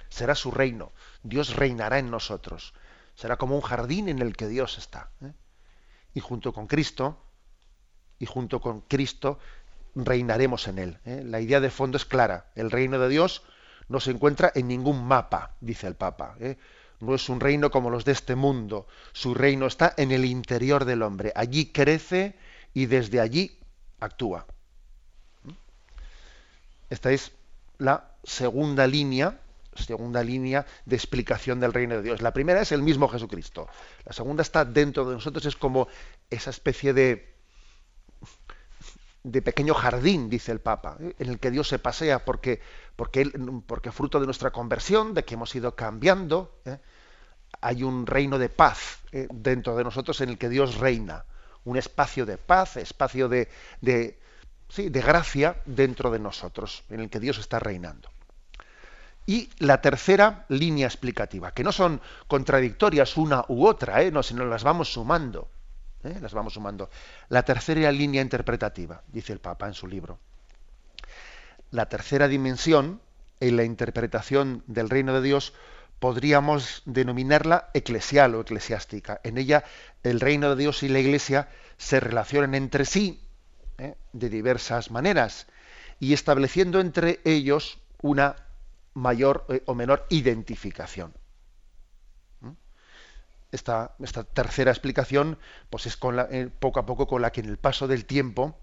[0.08, 0.92] Será su reino.
[1.22, 2.74] Dios reinará en nosotros.
[3.14, 5.10] Será como un jardín en el que Dios está.
[5.22, 5.32] ¿eh?
[6.12, 7.25] Y junto con Cristo,
[8.18, 9.38] y junto con Cristo
[9.94, 10.98] reinaremos en él.
[11.04, 11.22] ¿eh?
[11.24, 12.46] La idea de fondo es clara.
[12.54, 13.42] El reino de Dios
[13.88, 16.36] no se encuentra en ningún mapa, dice el Papa.
[16.40, 16.56] ¿eh?
[17.00, 18.86] No es un reino como los de este mundo.
[19.12, 21.32] Su reino está en el interior del hombre.
[21.34, 22.36] Allí crece
[22.74, 23.58] y desde allí
[24.00, 24.46] actúa.
[26.88, 27.32] Esta es
[27.78, 29.40] la segunda línea,
[29.74, 32.22] segunda línea de explicación del reino de Dios.
[32.22, 33.68] La primera es el mismo Jesucristo.
[34.04, 35.88] La segunda está dentro de nosotros, es como
[36.30, 37.35] esa especie de
[39.26, 41.16] de pequeño jardín, dice el Papa, ¿eh?
[41.18, 42.60] en el que Dios se pasea porque,
[42.94, 43.28] porque,
[43.66, 46.78] porque fruto de nuestra conversión, de que hemos ido cambiando, ¿eh?
[47.60, 49.26] hay un reino de paz ¿eh?
[49.32, 51.24] dentro de nosotros en el que Dios reina,
[51.64, 53.48] un espacio de paz, espacio de,
[53.80, 54.16] de,
[54.68, 58.08] sí, de gracia dentro de nosotros, en el que Dios está reinando.
[59.26, 64.62] Y la tercera línea explicativa, que no son contradictorias una u otra, no, sino las
[64.62, 65.50] vamos sumando.
[66.06, 66.18] ¿Eh?
[66.20, 66.90] las vamos sumando.
[67.28, 70.18] La tercera línea interpretativa, dice el Papa en su libro.
[71.70, 73.00] La tercera dimensión
[73.40, 75.52] en la interpretación del reino de Dios
[75.98, 79.20] podríamos denominarla eclesial o eclesiástica.
[79.24, 79.64] En ella
[80.02, 83.22] el reino de Dios y la Iglesia se relacionan entre sí
[83.78, 83.94] ¿eh?
[84.12, 85.46] de diversas maneras
[85.98, 88.36] y estableciendo entre ellos una
[88.94, 91.12] mayor eh, o menor identificación
[93.56, 93.96] esta,
[94.32, 95.38] tercera explicación
[95.70, 98.06] pues es con la, eh, poco a poco con la que en el paso del
[98.06, 98.56] tiempo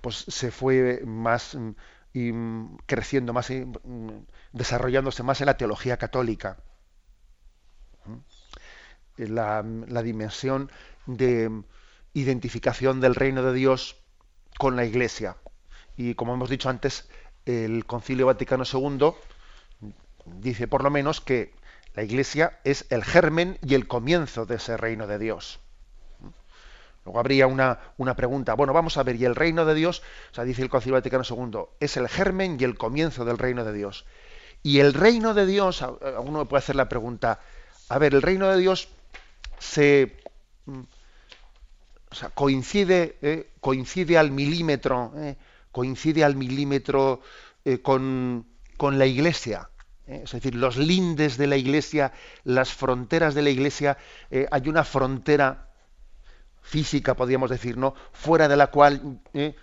[0.00, 1.70] pues se fue más mm,
[2.12, 6.58] y, mm, creciendo más y mm, desarrollándose más en la teología católica.
[9.16, 10.70] La, la dimensión
[11.06, 11.62] de
[12.14, 14.02] identificación del reino de Dios
[14.58, 15.36] con la Iglesia.
[15.96, 17.08] Y como hemos dicho antes
[17.44, 19.12] el Concilio Vaticano II
[20.24, 21.54] dice por lo menos que
[21.94, 25.60] la Iglesia es el germen y el comienzo de ese reino de Dios.
[27.04, 28.54] Luego habría una, una, pregunta.
[28.54, 30.02] Bueno, vamos a ver, ¿y el reino de Dios?
[30.30, 33.64] O sea, dice el Concilio Vaticano II, es el germen y el comienzo del reino
[33.64, 34.06] de Dios.
[34.62, 35.84] Y el reino de Dios,
[36.20, 37.40] uno puede hacer la pregunta,
[37.88, 38.88] a ver, el reino de Dios
[39.58, 40.16] se
[40.66, 40.80] mm,
[42.12, 45.36] o sea, coincide, eh, coincide al milímetro, eh,
[45.72, 47.22] coincide al milímetro
[47.64, 49.70] eh, con, con la iglesia.
[50.12, 50.22] ¿Eh?
[50.24, 52.12] es decir, los lindes de la iglesia,
[52.44, 53.96] las fronteras de la iglesia,
[54.30, 55.68] eh, hay una frontera
[56.60, 57.94] física, podríamos decir, ¿no?
[58.12, 59.56] Fuera de la cual ¿eh?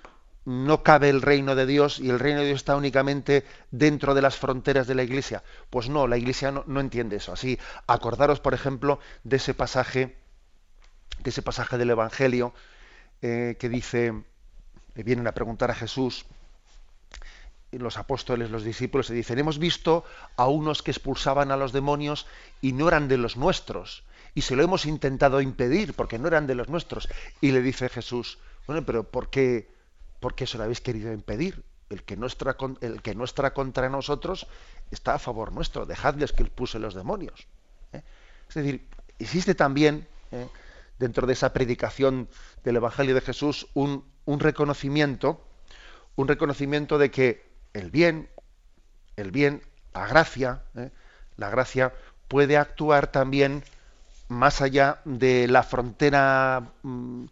[0.46, 4.22] no cabe el reino de Dios y el reino de Dios está únicamente dentro de
[4.22, 5.44] las fronteras de la iglesia.
[5.70, 7.34] Pues no, la iglesia no, entiende eso.
[7.34, 7.58] Así,
[7.88, 10.18] acordaros, por ejemplo, de ese pasaje,
[11.24, 12.54] de ese pasaje del Evangelio
[13.22, 14.14] que dice,
[14.96, 16.26] vienen a preguntar a Jesús,
[17.78, 20.04] los apóstoles, los discípulos, se dicen, hemos visto
[20.36, 22.26] a unos que expulsaban a los demonios
[22.62, 24.04] y no eran de los nuestros.
[24.34, 27.08] Y se lo hemos intentado impedir porque no eran de los nuestros.
[27.42, 29.72] Y le dice Jesús, bueno, pero ¿por qué,
[30.20, 31.64] por qué se lo habéis querido impedir?
[31.90, 33.16] El que, no está, el que
[33.54, 34.48] contra nosotros
[34.92, 35.86] está a favor nuestro.
[35.86, 37.48] Dejadles que expulse los demonios.
[37.94, 38.04] ¿eh?
[38.48, 40.48] Es decir, existe también ¿eh?
[41.00, 42.30] dentro de esa predicación
[42.64, 45.44] del Evangelio de Jesús un, un reconocimiento,
[46.16, 48.30] un reconocimiento de que el bien,
[49.16, 49.62] el bien,
[49.94, 50.90] la gracia, ¿eh?
[51.38, 51.94] la gracia
[52.28, 53.64] puede actuar también
[54.28, 57.26] más allá de la frontera mm,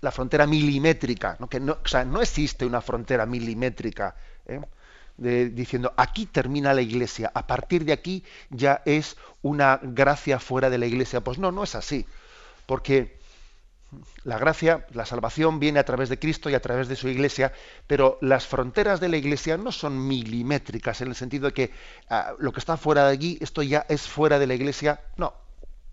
[0.00, 1.48] la frontera milimétrica, ¿no?
[1.48, 4.14] que no, o sea, no existe una frontera milimétrica
[4.46, 4.60] ¿eh?
[5.16, 10.78] diciendo aquí termina la iglesia, a partir de aquí ya es una gracia fuera de
[10.78, 11.20] la iglesia.
[11.20, 12.06] Pues no, no es así,
[12.66, 13.17] porque
[14.24, 17.52] la gracia, la salvación viene a través de Cristo y a través de su iglesia,
[17.86, 21.70] pero las fronteras de la iglesia no son milimétricas en el sentido de que
[22.10, 25.00] ah, lo que está fuera de allí, esto ya es fuera de la iglesia.
[25.16, 25.32] No,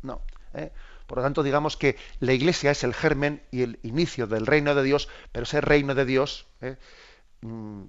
[0.01, 0.21] no.
[0.53, 0.71] ¿eh?
[1.07, 4.73] Por lo tanto, digamos que la iglesia es el germen y el inicio del reino
[4.75, 6.77] de Dios, pero ese reino de Dios ¿eh?
[7.41, 7.83] mm,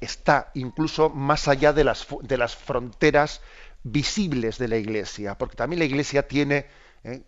[0.00, 3.40] está incluso más allá de las, de las fronteras
[3.84, 6.66] visibles de la iglesia, porque también la iglesia tiene,
[7.04, 7.22] ¿eh?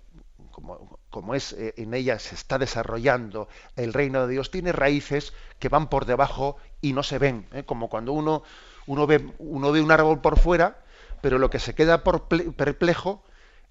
[0.50, 5.32] como, como es eh, en ella se está desarrollando el reino de Dios, tiene raíces
[5.58, 7.62] que van por debajo y no se ven, ¿eh?
[7.64, 8.42] como cuando uno,
[8.86, 10.84] uno, ve, uno ve un árbol por fuera,
[11.22, 13.24] pero lo que se queda por perplejo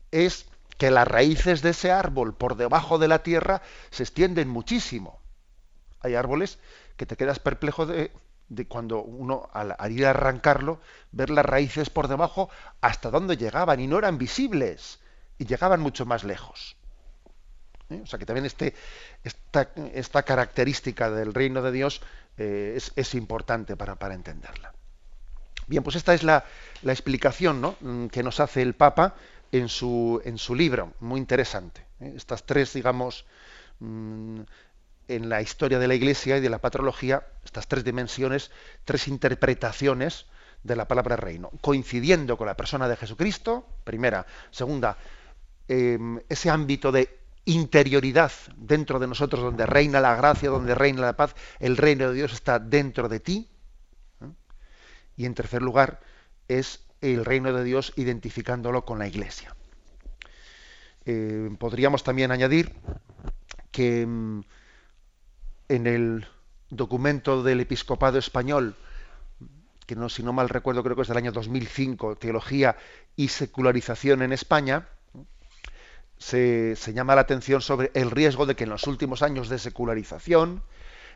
[0.10, 0.48] es
[0.80, 5.20] que las raíces de ese árbol por debajo de la tierra se extienden muchísimo.
[6.00, 6.58] Hay árboles
[6.98, 8.12] que te quedas perplejo de,
[8.50, 10.80] de cuando uno al, ir a arrancarlo,
[11.12, 12.50] ver las raíces por debajo
[12.82, 15.00] hasta dónde llegaban y no eran visibles
[15.38, 16.76] y llegaban mucho más lejos.
[17.90, 18.02] ¿Eh?
[18.04, 18.74] O sea que también este,
[19.24, 22.02] esta, esta, característica del reino de Dios
[22.38, 24.74] eh, es, importante para, para, entenderla.
[25.68, 26.46] Bien, pues esta es la,
[26.84, 27.76] la explicación ¿no?
[27.80, 29.16] Mm, que nos hace el Papa
[29.52, 31.86] en su, en su libro, muy interesante.
[32.00, 32.14] ¿eh?
[32.16, 33.26] Estas tres, digamos,
[33.80, 34.42] mm,
[35.08, 38.52] en la historia de la Iglesia y de la patrología, estas tres dimensiones,
[38.86, 40.26] tres interpretaciones
[40.64, 44.26] de la palabra reino, coincidiendo con la persona de Jesucristo, primera.
[44.50, 44.98] Segunda,
[45.68, 51.16] em, ese ámbito de interioridad dentro de nosotros, donde reina la gracia, donde reina la
[51.16, 53.50] paz, el reino de Dios está dentro de ti.
[55.16, 56.02] Y en tercer lugar,
[56.48, 59.56] es el reino de Dios identificándolo con la Iglesia.
[61.06, 62.74] Eh, podríamos también añadir
[63.72, 64.44] que em,
[65.70, 66.28] en el
[66.70, 68.76] documento del episcopado español,
[69.86, 72.76] que no, si no mal recuerdo, creo que es del año 2005, Teología
[73.16, 74.88] y Secularización en España,
[76.18, 80.64] se, llama la atención sobre el riesgo de que en los últimos años de secularización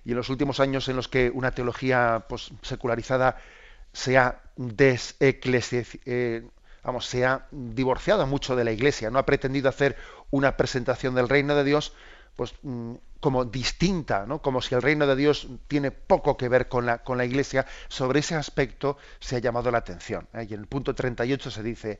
[0.05, 3.37] y en los últimos años en los que una teología pues, secularizada
[3.93, 6.47] se ha eh,
[7.01, 9.95] se ha divorciado mucho de la Iglesia, no ha pretendido hacer
[10.31, 11.93] una presentación del reino de Dios,
[12.35, 14.41] pues mm, como distinta, ¿no?
[14.41, 17.65] como si el reino de Dios tiene poco que ver con la, con la Iglesia,
[17.89, 20.27] sobre ese aspecto se ha llamado la atención.
[20.33, 20.47] ¿eh?
[20.49, 21.99] Y en el punto 38 se dice,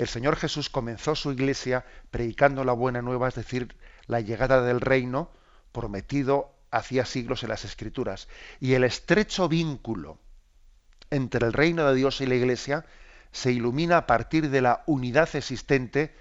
[0.00, 4.80] el Señor Jesús comenzó su Iglesia predicando la buena nueva, es decir, la llegada del
[4.80, 5.30] reino
[5.72, 8.28] prometido hacía siglos en las Escrituras.
[8.60, 10.18] Y el estrecho vínculo
[11.10, 12.86] entre el reino de Dios y la Iglesia
[13.32, 16.14] se ilumina a partir de la unidad existente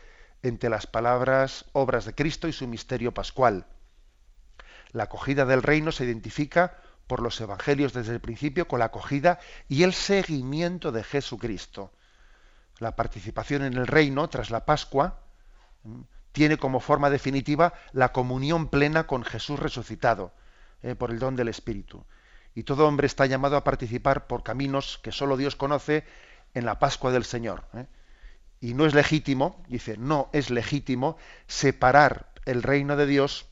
[0.43, 3.65] entre las palabras, obras de Cristo y su misterio pascual
[4.91, 9.39] la acogida del reino se identifica por los evangelios desde el principio con la acogida
[9.67, 11.91] y el seguimiento de Jesucristo.
[12.79, 15.19] La participación en el reino tras la Pascua
[16.31, 20.33] tiene como forma definitiva la comunión plena con Jesús resucitado
[20.81, 22.05] eh, por el don del Espíritu.
[22.55, 26.05] Y todo hombre está llamado a participar por caminos que solo Dios conoce
[26.53, 27.65] en la Pascua del Señor.
[27.73, 27.85] Eh.
[28.61, 33.47] Y no es legítimo, dice, no es legítimo separar el reino de Dios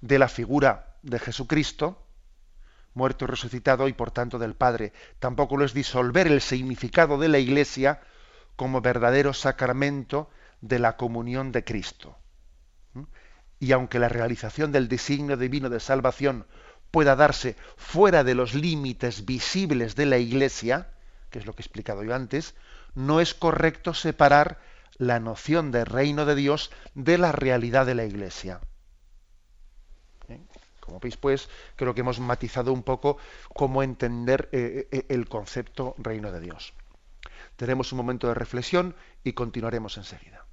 [0.00, 2.01] de la figura de Jesucristo,
[2.94, 4.92] muerto y resucitado, y por tanto del Padre.
[5.18, 8.00] Tampoco lo es disolver el significado de la Iglesia
[8.56, 12.16] como verdadero sacramento de la comunión de Cristo.
[12.94, 13.02] ¿Mm?
[13.60, 16.46] Y aunque la realización del designio divino de salvación
[16.90, 20.88] pueda darse fuera de los límites visibles de la Iglesia,
[21.30, 22.54] que es lo que he explicado yo antes,
[22.94, 24.58] no es correcto separar
[24.98, 28.60] la noción de reino de Dios de la realidad de la Iglesia.
[30.92, 33.16] Como veis, pues, creo que hemos matizado un poco
[33.54, 36.74] cómo entender eh, eh, el concepto reino de Dios.
[37.56, 40.44] Tenemos un momento de reflexión y continuaremos enseguida.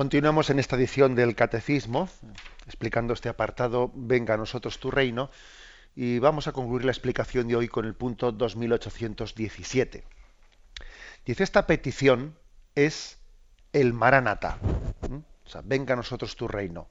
[0.00, 2.08] Continuamos en esta edición del Catecismo,
[2.64, 5.30] explicando este apartado, Venga a nosotros tu reino,
[5.94, 10.04] y vamos a concluir la explicación de hoy con el punto 2817.
[11.26, 12.34] Dice, esta petición
[12.74, 13.18] es
[13.74, 14.58] el Maranatá,
[15.44, 16.88] o sea, venga a nosotros tu reino.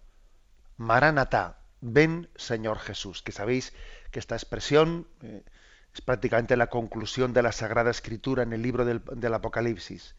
[0.78, 3.74] Maranatá, ven Señor Jesús, que sabéis
[4.12, 5.41] que esta expresión eh,
[5.95, 10.14] es prácticamente la conclusión de la Sagrada Escritura en el libro del Apocalipsis.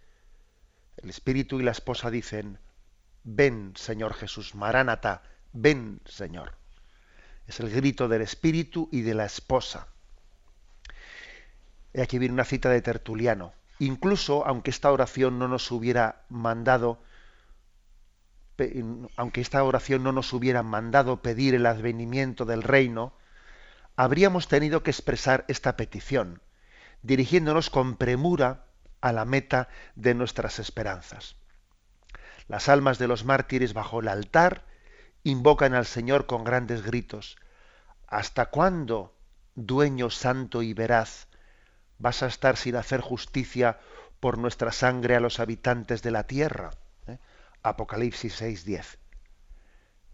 [0.97, 2.59] El Espíritu y la esposa dicen,
[3.25, 6.01] ven Señor Jesús, Maránata, ven
[11.93, 13.53] Y aquí viene una cita de Tertuliano.
[13.79, 17.03] Incluso aunque esta oración no nos hubiera mandado,
[19.17, 23.15] aunque esta oración no nos hubiera mandado pedir el advenimiento del reino,
[23.97, 26.43] habríamos tenido que expresar esta petición,
[27.03, 28.67] dirigiéndonos con premura
[29.01, 31.40] a la meta de nuestras esperanzas.
[32.51, 34.65] Las almas de los mártires bajo el altar
[35.23, 37.37] invocan al Señor con grandes gritos.
[38.09, 39.15] ¿Hasta cuándo,
[39.55, 41.29] dueño santo y veraz,
[41.99, 43.79] vas a estar sin hacer justicia
[44.19, 46.71] por nuestra sangre a los habitantes de la tierra?
[47.07, 47.19] ¿Eh?
[47.63, 48.99] Apocalipsis 6:10.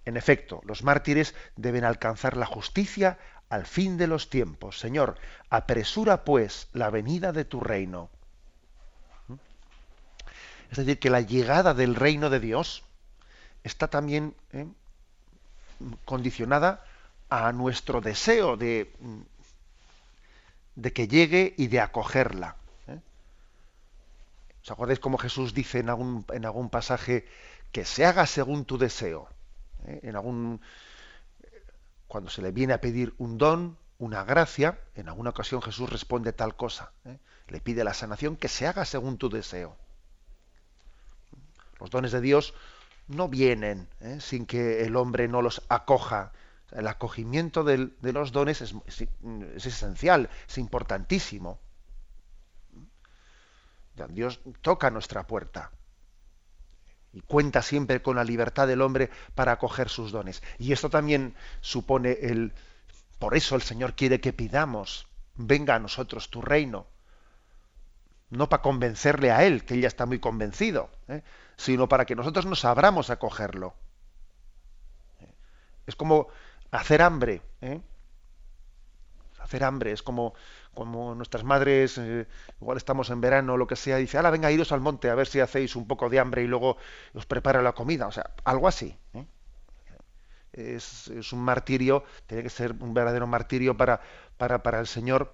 [0.05, 3.19] En efecto, los mártires deben alcanzar la justicia
[3.49, 4.79] al fin de los tiempos.
[4.79, 5.19] Señor,
[5.49, 8.11] apresura pues la venida de tu reino.
[10.71, 12.85] Es decir, que la llegada del reino de Dios
[13.65, 14.67] está también ¿eh?
[16.05, 16.85] condicionada
[17.29, 18.93] a nuestro deseo de,
[20.75, 22.57] de que llegue y de acogerla.
[22.89, 22.99] ¿eh?
[24.63, 27.27] ¿Os acordáis cómo Jesús dice en algún, en algún pasaje
[27.73, 29.29] que se haga según tu deseo?
[29.87, 30.01] ¿Eh?
[30.05, 30.61] En algún
[32.09, 36.33] cuando se le viene a pedir un don, una gracia, en alguna ocasión Jesús responde
[36.33, 36.93] tal cosa.
[37.49, 39.77] Le pide la sanación que se haga según tu deseo.
[41.81, 42.55] Los dones de Dios
[43.09, 44.19] no vienen ¿eh?
[44.21, 46.33] sin que el hombre no los acoja.
[46.73, 48.75] El acogimiento de los dones es,
[49.65, 51.61] esencial, es importantísimo.
[54.09, 55.71] Dios toca nuestra puerta
[57.13, 60.43] y cuenta siempre con la libertad del hombre para acoger sus dones.
[60.59, 62.53] Y esto también supone el...
[63.19, 65.07] Por eso el Señor quiere que pidamos,
[65.37, 66.87] venga a nosotros tu reino.
[68.29, 71.23] No para convencerle a Él, que Él ya está muy convencido, ¿eh?
[71.57, 73.75] Sino para que nosotros nos abramos a acogerlo.
[75.87, 76.29] Es como
[76.71, 77.43] hacer hambre.
[77.61, 77.81] ¿eh?
[79.39, 80.35] Hacer hambre es como
[80.77, 82.29] como nuestras madres, eh,
[82.61, 85.15] igual estamos en verano o lo que sea, dice, ala, venga, iros al monte a
[85.15, 86.77] ver si hacéis un poco de hambre y luego
[87.15, 88.07] os prepara la comida.
[88.07, 88.95] O sea, algo así.
[89.15, 89.25] ¿eh?
[90.53, 94.01] Es, un martirio, tiene que ser un verdadero martirio para,
[94.37, 95.33] para, para el Señor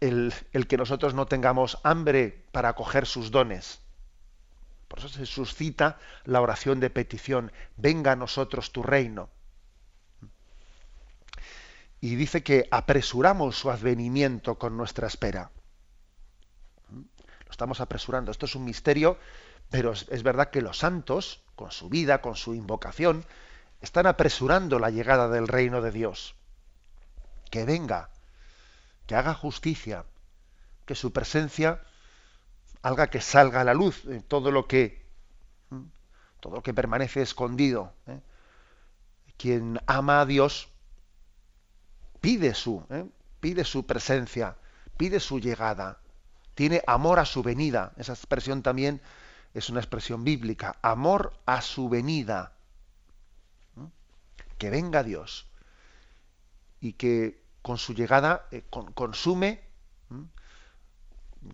[0.00, 3.80] el, el, que nosotros no tengamos hambre para acoger sus dones.
[4.90, 9.30] Por eso se suscita la oración de petición, venga a nosotros tu reino
[12.00, 15.50] y dice que apresuramos su advenimiento con nuestra espera.
[16.90, 18.30] Lo estamos apresurando.
[18.30, 19.18] Esto es un misterio,
[19.70, 23.26] pero es, verdad que los santos, con su vida, con su invocación,
[23.82, 26.36] están apresurando la llegada del reino de Dios.
[27.50, 28.08] Que venga,
[29.06, 30.06] que haga justicia,
[30.86, 31.82] que su presencia
[32.82, 35.00] haga que salga a la luz todo lo que
[36.40, 37.92] todo lo que permanece escondido.
[38.06, 38.20] ¿eh?
[39.36, 40.68] Quien ama a Dios
[42.20, 43.06] pide su, ¿eh?
[43.40, 44.56] pide su presencia,
[44.96, 46.00] pide su llegada,
[46.54, 47.92] tiene amor a su venida.
[47.96, 49.00] Esa expresión también
[49.54, 52.52] es una expresión bíblica, amor a su venida.
[54.58, 55.46] Que venga Dios
[56.80, 59.62] y que con su llegada eh, consume,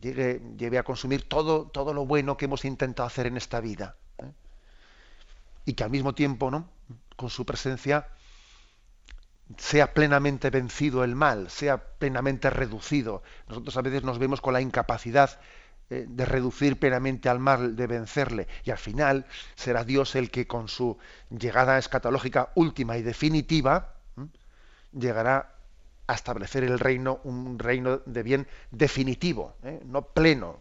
[0.01, 3.97] llegue, lleve a consumir todo, todo lo bueno que hemos intentado hacer en esta vida.
[4.19, 4.33] ¿eh?
[5.65, 6.69] Y que al mismo tiempo, ¿no?
[7.17, 8.09] con su presencia,
[9.57, 13.23] sea plenamente vencido el mal, sea plenamente reducido.
[13.49, 15.39] Nosotros a veces nos vemos con la incapacidad
[15.89, 20.47] eh, de reducir plenamente al mal, de vencerle, y al final será Dios el que
[20.47, 20.99] con su
[21.31, 23.95] llegada escatológica última y definitiva
[24.93, 25.56] llegará
[26.07, 29.81] a establecer el reino, un reino de bien definitivo, ¿eh?
[29.85, 30.61] no pleno,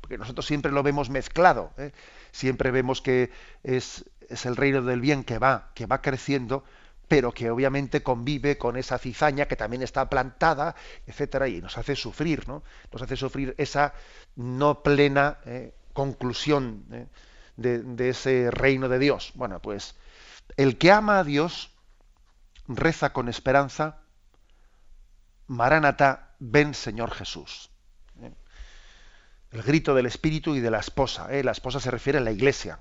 [0.00, 1.92] porque nosotros siempre lo vemos mezclado, ¿eh?
[2.32, 3.30] siempre vemos que
[3.62, 6.64] es, es el reino del bien que va, que va creciendo,
[7.10, 10.76] pero que obviamente convive con esa cizaña que también está plantada,
[11.08, 12.62] etcétera, y nos hace sufrir, ¿no?
[12.92, 13.94] Nos hace sufrir esa
[14.36, 17.06] no plena eh, conclusión eh,
[17.56, 19.32] de, ese reino de Dios.
[19.34, 19.96] Bueno, pues
[20.56, 21.72] el que ama a Dios
[22.68, 23.98] reza con esperanza,
[25.50, 27.70] Maránata, ven Señor Jesús.
[28.22, 28.32] ¿eh?
[29.50, 31.28] El grito del Espíritu y de la esposa.
[31.42, 32.80] La esposa se refiere a la iglesia.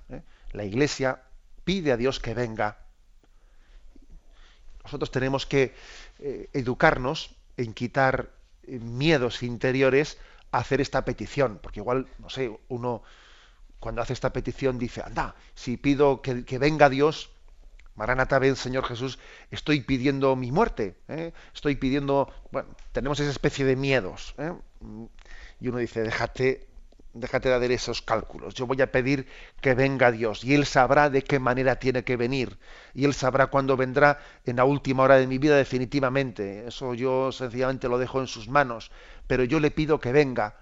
[0.51, 1.23] La iglesia
[1.63, 2.77] pide a Dios que venga
[4.89, 5.75] nosotros tenemos que
[6.17, 8.31] eh, educarnos en quitar
[8.63, 10.17] eh, miedos interiores
[10.51, 13.03] a hacer esta petición, porque igual, no sé, uno
[13.79, 17.29] cuando hace esta petición dice, anda, si pido que, venga Dios,
[17.99, 19.19] Maranata ven, Señor Jesús,
[19.51, 21.33] estoy pidiendo mi muerte, ¿eh?
[21.53, 24.35] estoy pidiendo, bueno, tenemos esa especie de miedos,
[25.59, 26.69] y uno dice, déjate,
[27.13, 28.53] déjate de hacer esos cálculos.
[28.53, 29.27] Yo voy a pedir
[29.59, 32.57] que venga Dios y Él sabrá de qué manera tiene que venir
[32.93, 36.67] y Él sabrá cuándo vendrá en la última hora de mi vida definitivamente.
[36.67, 38.91] Eso yo sencillamente lo dejo en sus manos,
[39.27, 40.55] pero yo le pido que venga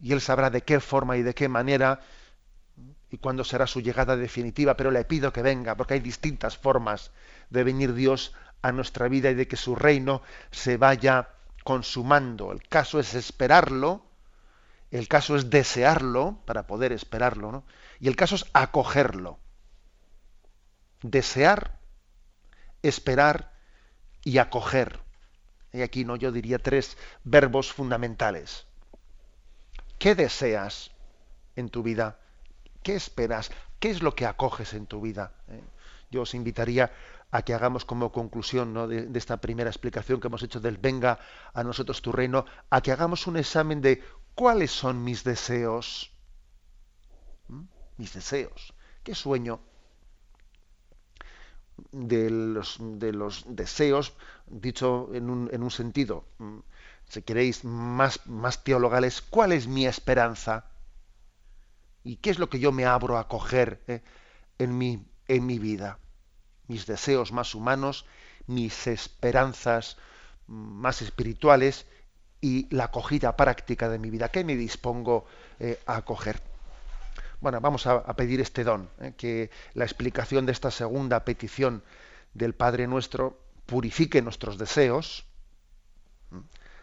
[0.00, 2.00] y Él sabrá de qué forma y de qué manera
[3.10, 7.10] y cuándo será su llegada definitiva, pero le pido que venga, porque hay distintas formas
[7.50, 11.30] de venir Dios a nuestra vida y de que su reino se vaya
[11.64, 12.52] consumando.
[12.52, 14.06] El caso es esperarlo,
[14.90, 17.64] el caso es desearlo para poder esperarlo, ¿no?
[17.98, 19.38] y el caso es acogerlo.
[21.02, 21.78] Desear,
[22.82, 23.52] esperar
[24.22, 25.00] y acoger.
[25.72, 28.66] Y aquí no yo diría tres verbos fundamentales.
[29.98, 30.90] ¿Qué deseas
[31.56, 32.19] en tu vida?
[32.82, 33.50] ¿Qué esperas?
[33.78, 35.32] ¿Qué es lo que acoges en tu vida?
[35.48, 35.62] ¿Eh?
[36.10, 36.92] Yo os invitaría
[37.30, 41.18] a que hagamos como conclusión de, de, esta primera explicación que hemos hecho del venga
[41.54, 44.02] a nosotros tu reino, a que hagamos un examen de
[44.34, 46.12] cuáles son mis deseos.
[47.48, 47.62] ¿Mm?
[47.98, 48.74] Mis deseos.
[49.02, 49.60] ¿Qué sueño?
[51.92, 54.12] De los, de los deseos,
[54.46, 56.24] dicho en un, en un sentido,
[57.08, 60.66] si queréis, más, más teologales, ¿cuál es mi esperanza?
[62.02, 64.02] ¿Y qué es lo que yo me abro a coger eh,
[64.58, 65.98] en, mi, en mi vida?
[66.66, 68.06] Mis deseos más humanos,
[68.46, 69.96] mis esperanzas
[70.46, 71.86] más espirituales
[72.40, 74.30] y la acogida práctica de mi vida.
[74.30, 75.26] ¿Qué me dispongo
[75.58, 76.42] eh, a acoger?
[77.40, 81.82] Bueno, vamos a, pedir este don, eh, que la explicación de esta segunda petición
[82.34, 85.24] del Padre nuestro purifique nuestros deseos,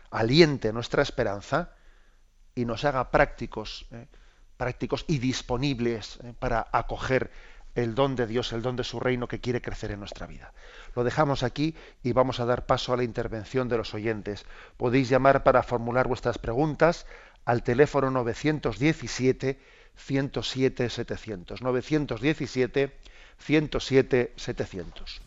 [0.09, 1.73] aliente nuestra esperanza
[2.55, 3.85] y nos haga prácticos.
[4.57, 7.31] Prácticos y disponibles eh, para acoger
[7.75, 10.51] el don de Dios, el don de su reino que quiere crecer en nuestra vida.
[10.95, 14.45] Lo dejamos aquí y vamos a dar paso a la intervención de los oyentes.
[14.77, 17.05] Podéis llamar para formular vuestras preguntas
[17.45, 19.59] al teléfono 917
[19.95, 21.61] 107 700.
[21.61, 22.97] 917
[23.37, 25.26] 107 700.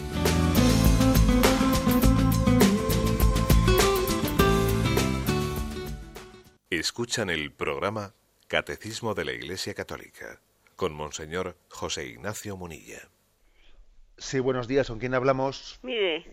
[6.81, 8.15] Escuchan el programa
[8.47, 10.41] Catecismo de la Iglesia Católica
[10.75, 13.01] con Monseñor José Ignacio Munilla.
[14.17, 14.87] Sí, buenos días.
[14.87, 15.79] ¿Con quién hablamos?
[15.83, 16.25] Mire,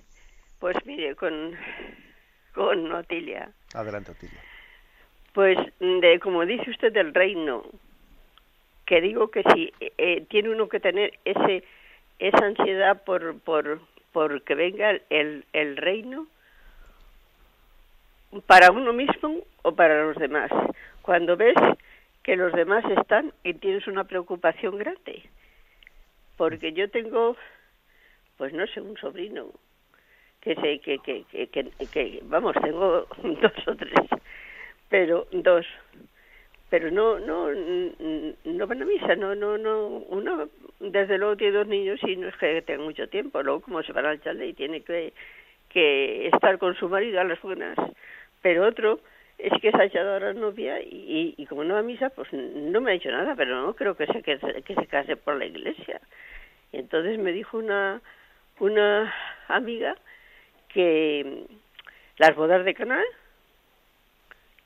[0.59, 1.55] pues mire, con,
[2.55, 3.53] con Otilia.
[3.75, 4.41] Adelante, Otilia.
[5.35, 7.63] Pues, de, como dice usted del reino,
[8.87, 11.63] que digo que si eh, tiene uno que tener ese
[12.21, 13.83] esa ansiedad por por
[14.13, 16.27] por que venga el, el reino
[18.47, 20.51] para uno mismo o para los demás.
[21.03, 21.57] Cuando ves
[22.23, 25.23] que los demás están y tienes una preocupación grande.
[26.37, 27.37] Porque yo tengo,
[28.37, 29.47] pues no sé, un sobrino
[30.41, 34.09] que sé que, que, que, que, vamos, tengo dos o tres,
[34.89, 35.67] pero dos,
[36.71, 37.49] pero no, no,
[38.45, 40.49] no van a misa, no, no, no, uno
[40.79, 43.93] desde luego tiene dos niños y no es que tenga mucho tiempo, luego como se
[43.93, 45.13] van al chalde y tiene que,
[45.71, 47.77] que estar con su marido a las buenas,
[48.41, 49.01] pero otro
[49.39, 52.11] es que se ha echado a la novia y, y, como no va a misa,
[52.11, 55.17] pues no me ha dicho nada, pero no creo que se, que, que se case
[55.17, 56.01] por la iglesia.
[56.73, 58.03] Y entonces me dijo una,
[58.59, 59.15] una
[59.47, 59.97] amiga
[60.69, 61.47] que
[62.19, 63.05] las bodas de Canal,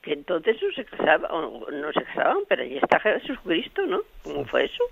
[0.00, 4.00] que entonces no se casaban, no se casaban, pero ahí está Jesucristo, ¿no?
[4.24, 4.84] ¿Cómo fue eso?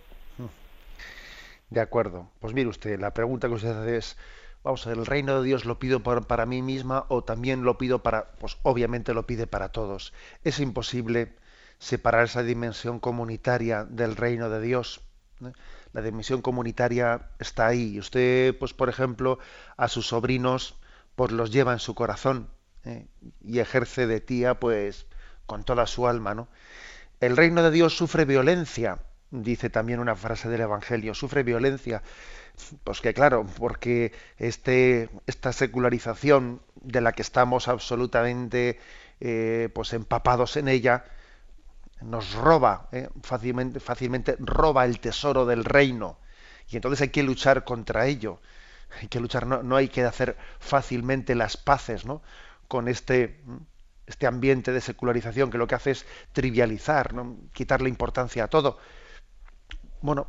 [1.71, 2.29] De acuerdo.
[2.41, 4.19] Pues mire usted, la pregunta que usted hace es,
[4.63, 7.63] vamos a ver, el reino de Dios lo pido por, para mí misma o también
[7.65, 10.13] lo pido para, pues obviamente lo pide para todos.
[10.45, 11.37] Es imposible
[11.79, 15.01] separar esa dimensión comunitaria del reino de Dios.
[15.93, 17.99] La dimensión comunitaria está ahí.
[17.99, 19.39] Usted, pues por ejemplo,
[19.77, 20.77] a sus sobrinos
[21.15, 22.51] pues los lleva en su corazón
[22.85, 23.07] ¿eh?
[23.43, 25.07] y ejerce de tía pues
[25.47, 26.49] con toda su alma, ¿no?
[27.21, 28.99] El reino de Dios sufre violencia,
[29.31, 32.03] dice también una frase del Evangelio, sufre violencia.
[32.85, 38.79] Pues que claro, porque este, esta secularización de la que estamos absolutamente
[39.21, 41.05] eh, pues empapados en ella,
[42.01, 43.09] nos roba, ¿eh?
[43.23, 46.19] fácilmente, fácilmente roba el tesoro del reino.
[46.69, 48.41] Y entonces hay que luchar contra ello.
[49.01, 52.23] Hay que luchar, no, no hay que hacer fácilmente las paces ¿no?
[52.69, 53.41] con este,
[54.07, 57.37] este ambiente de secularización que lo que hace es trivializar, ¿no?
[57.53, 58.79] quitarle importancia a todo.
[60.01, 60.29] Bueno,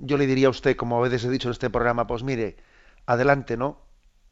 [0.00, 2.56] yo le diría a usted, como a veces he dicho en este programa, pues mire,
[3.06, 3.80] adelante, ¿no?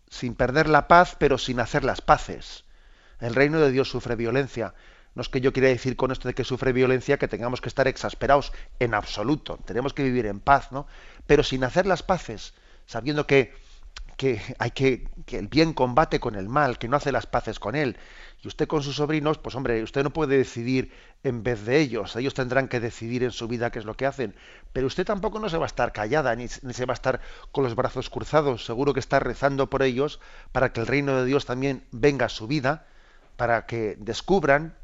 [0.08, 2.64] Sin perder la paz, pero sin hacer las paces.
[3.20, 4.74] El reino de Dios sufre violencia.
[5.14, 7.68] No es que yo quiera decir con esto de que sufre violencia que tengamos que
[7.68, 9.58] estar exasperados, en absoluto.
[9.64, 10.86] Tenemos que vivir en paz, ¿no?
[11.26, 12.54] Pero sin hacer las paces,
[12.86, 13.52] sabiendo que,
[14.18, 17.60] que hay que, que el bien combate con el mal, que no hace las paces
[17.60, 17.96] con él,
[18.42, 20.92] y usted con sus sobrinos, pues hombre, usted no puede decidir
[21.22, 22.16] en vez de ellos.
[22.16, 24.34] Ellos tendrán que decidir en su vida qué es lo que hacen.
[24.72, 27.20] Pero usted tampoco no se va a estar callada, ni, se va a estar
[27.52, 28.64] con los brazos cruzados.
[28.64, 30.18] Seguro que está rezando por ellos
[30.50, 32.86] para que el reino de Dios también venga a su vida,
[33.36, 34.76] para que descubran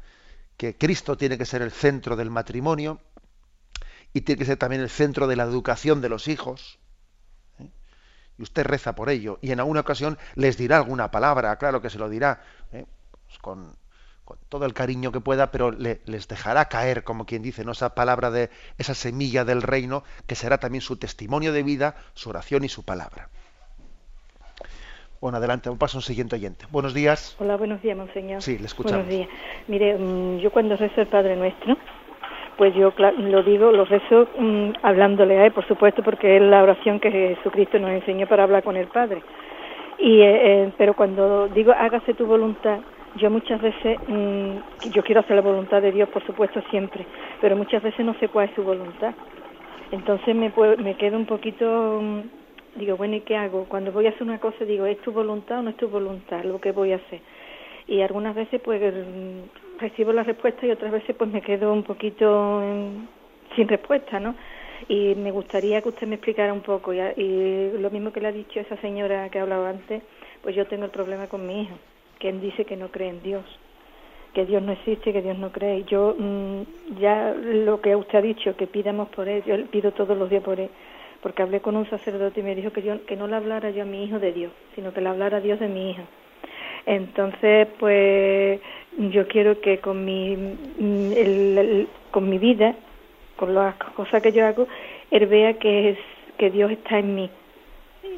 [0.55, 3.01] que Cristo tiene que ser el centro del matrimonio
[4.13, 6.79] y tiene que ser también el centro de la educación de los hijos.
[8.37, 9.39] Y usted reza por ello.
[9.41, 12.41] Y en alguna ocasión les dirá alguna palabra, claro que se lo dirá.
[12.71, 12.85] ¿eh?
[13.41, 13.73] con,
[14.49, 17.73] todo el cariño que pueda, pero les dejará caer, como quien dice, ¿no?
[17.73, 22.29] esa palabra de esa semilla del reino, que será también su testimonio de vida, su
[22.29, 23.29] oración y su palabra.
[25.21, 26.65] Bueno, adelante, un paso a un siguiente oyente.
[26.71, 27.35] Buenos días.
[27.39, 28.41] Hola, buenos días, monseñor.
[28.41, 29.05] Sí, le escuchamos.
[29.05, 29.29] Buenos días.
[29.67, 31.77] Mire, mm, yo cuando rezo el Padre Nuestro,
[32.57, 36.63] pues yo lo digo, lo rezo mm, hablándole a él, por supuesto, porque es la
[36.63, 39.21] oración que Jesucristo nos enseñó para hablar con el Padre.
[39.97, 42.79] Y, eh, eh, pero cuando digo hágase tu voluntad,
[43.15, 47.05] yo muchas veces, mm, yo quiero hacer la voluntad de Dios, por supuesto, siempre,
[47.41, 49.13] pero muchas veces no sé cuál es su voluntad.
[49.91, 53.65] Entonces me, me quedo un poquito, mm, digo, bueno, ¿y qué hago?
[53.65, 56.43] Cuando voy a hacer una cosa, digo, ¿es tu voluntad o no es tu voluntad
[56.43, 57.21] lo que voy a hacer?
[57.87, 58.81] Y algunas veces, pues,
[59.79, 62.61] recibo la respuesta y otras veces, pues, me quedo un poquito
[63.55, 64.35] sin respuesta, ¿no?
[64.87, 68.27] Y me gustaría que usted me explicara un poco, y, y lo mismo que le
[68.27, 70.03] ha dicho esa señora que ha hablado antes,
[70.41, 71.75] pues yo tengo el problema con mi hijo
[72.19, 73.43] que él dice que no cree en Dios,
[74.33, 75.83] que Dios no existe, que Dios no cree.
[75.83, 80.17] Yo mm, ya lo que usted ha dicho, que pidamos por él, yo pido todos
[80.17, 80.69] los días por él,
[81.21, 83.83] porque hablé con un sacerdote y me dijo que yo que no le hablara yo
[83.83, 86.03] a mi hijo de Dios, sino que le hablara Dios de mi hija.
[86.85, 88.59] Entonces, pues
[88.97, 92.75] yo quiero que con mi mm, con mi vida,
[93.35, 94.67] con las cosas que yo hago,
[95.11, 95.97] él vea que es
[96.37, 97.29] que Dios está en mí.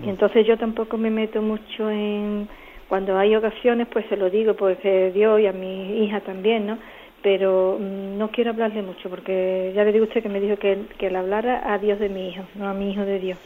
[0.03, 2.47] Y entonces yo tampoco me meto mucho en
[2.87, 6.77] cuando hay ocasiones, pues se lo digo, porque Dios y a mi hija también, ¿no?
[7.23, 10.57] Pero mm, no quiero hablarle mucho, porque ya le digo a usted que me dijo
[10.57, 13.39] que, que le hablara a Dios de mi hijo, no a mi hijo de Dios.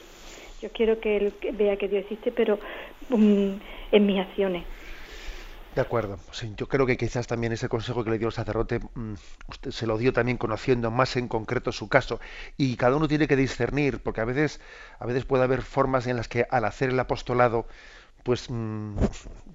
[0.61, 2.59] Yo quiero que él vea que Dios existe, pero
[3.09, 3.51] mm,
[3.91, 4.63] en mis acciones.
[5.73, 6.19] De acuerdo.
[6.31, 9.13] Sí, yo creo que quizás también ese consejo que le dio el sacerdote, mm,
[9.47, 12.19] usted se lo dio también conociendo más en concreto su caso.
[12.57, 14.59] Y cada uno tiene que discernir, porque a veces,
[14.99, 17.67] a veces puede haber formas en las que al hacer el apostolado
[18.23, 18.97] pues, mm,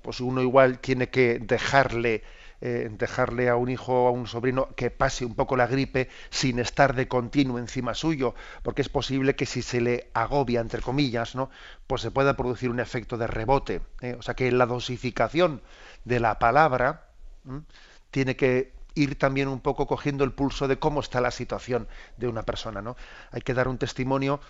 [0.02, 2.22] pues uno igual tiene que dejarle
[2.62, 6.08] eh, dejarle a un hijo o a un sobrino que pase un poco la gripe
[6.30, 10.80] sin estar de continuo encima suyo, porque es posible que si se le agobia, entre
[10.80, 11.50] comillas, ¿no?
[11.86, 13.82] pues se pueda producir un efecto de rebote.
[14.00, 14.16] ¿eh?
[14.18, 15.60] O sea que la dosificación
[16.06, 17.08] de la palabra
[18.10, 22.28] tiene que ir también un poco cogiendo el pulso de cómo está la situación de
[22.28, 22.80] una persona.
[22.80, 22.96] ¿no?
[23.32, 24.40] Hay que dar un testimonio,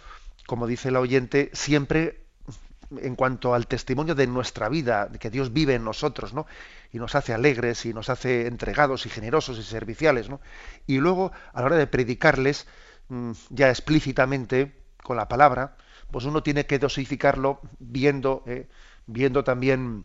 [0.46, 2.26] como dice el oyente, siempre
[2.98, 6.46] en cuanto al testimonio de nuestra vida, que Dios vive en nosotros, ¿no?
[6.92, 10.40] Y nos hace alegres y nos hace entregados y generosos y serviciales, ¿no?
[10.86, 12.68] Y luego, a la hora de predicarles,
[13.50, 15.74] ya explícitamente, con la palabra,
[16.12, 18.68] pues uno tiene que dosificarlo viendo, eh,
[19.06, 20.04] viendo también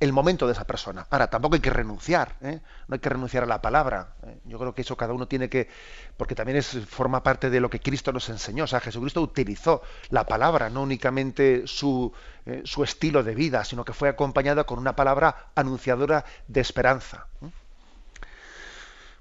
[0.00, 1.06] el momento de esa persona.
[1.10, 2.60] Ahora, tampoco hay que renunciar, ¿eh?
[2.88, 4.14] no hay que renunciar a la palabra.
[4.26, 4.38] ¿eh?
[4.46, 5.68] Yo creo que eso cada uno tiene que,
[6.16, 8.64] porque también forma parte de lo que Cristo nos enseñó.
[8.64, 12.12] O sea, Jesucristo utilizó la palabra, no únicamente su,
[12.46, 17.26] eh, su estilo de vida, sino que fue acompañada con una palabra anunciadora de esperanza.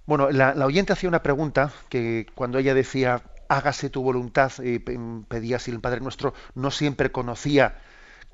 [0.05, 4.79] Bueno, la, la oyente hacía una pregunta que cuando ella decía, hágase tu voluntad, y
[4.79, 7.79] pedía así el Padre Nuestro, no siempre conocía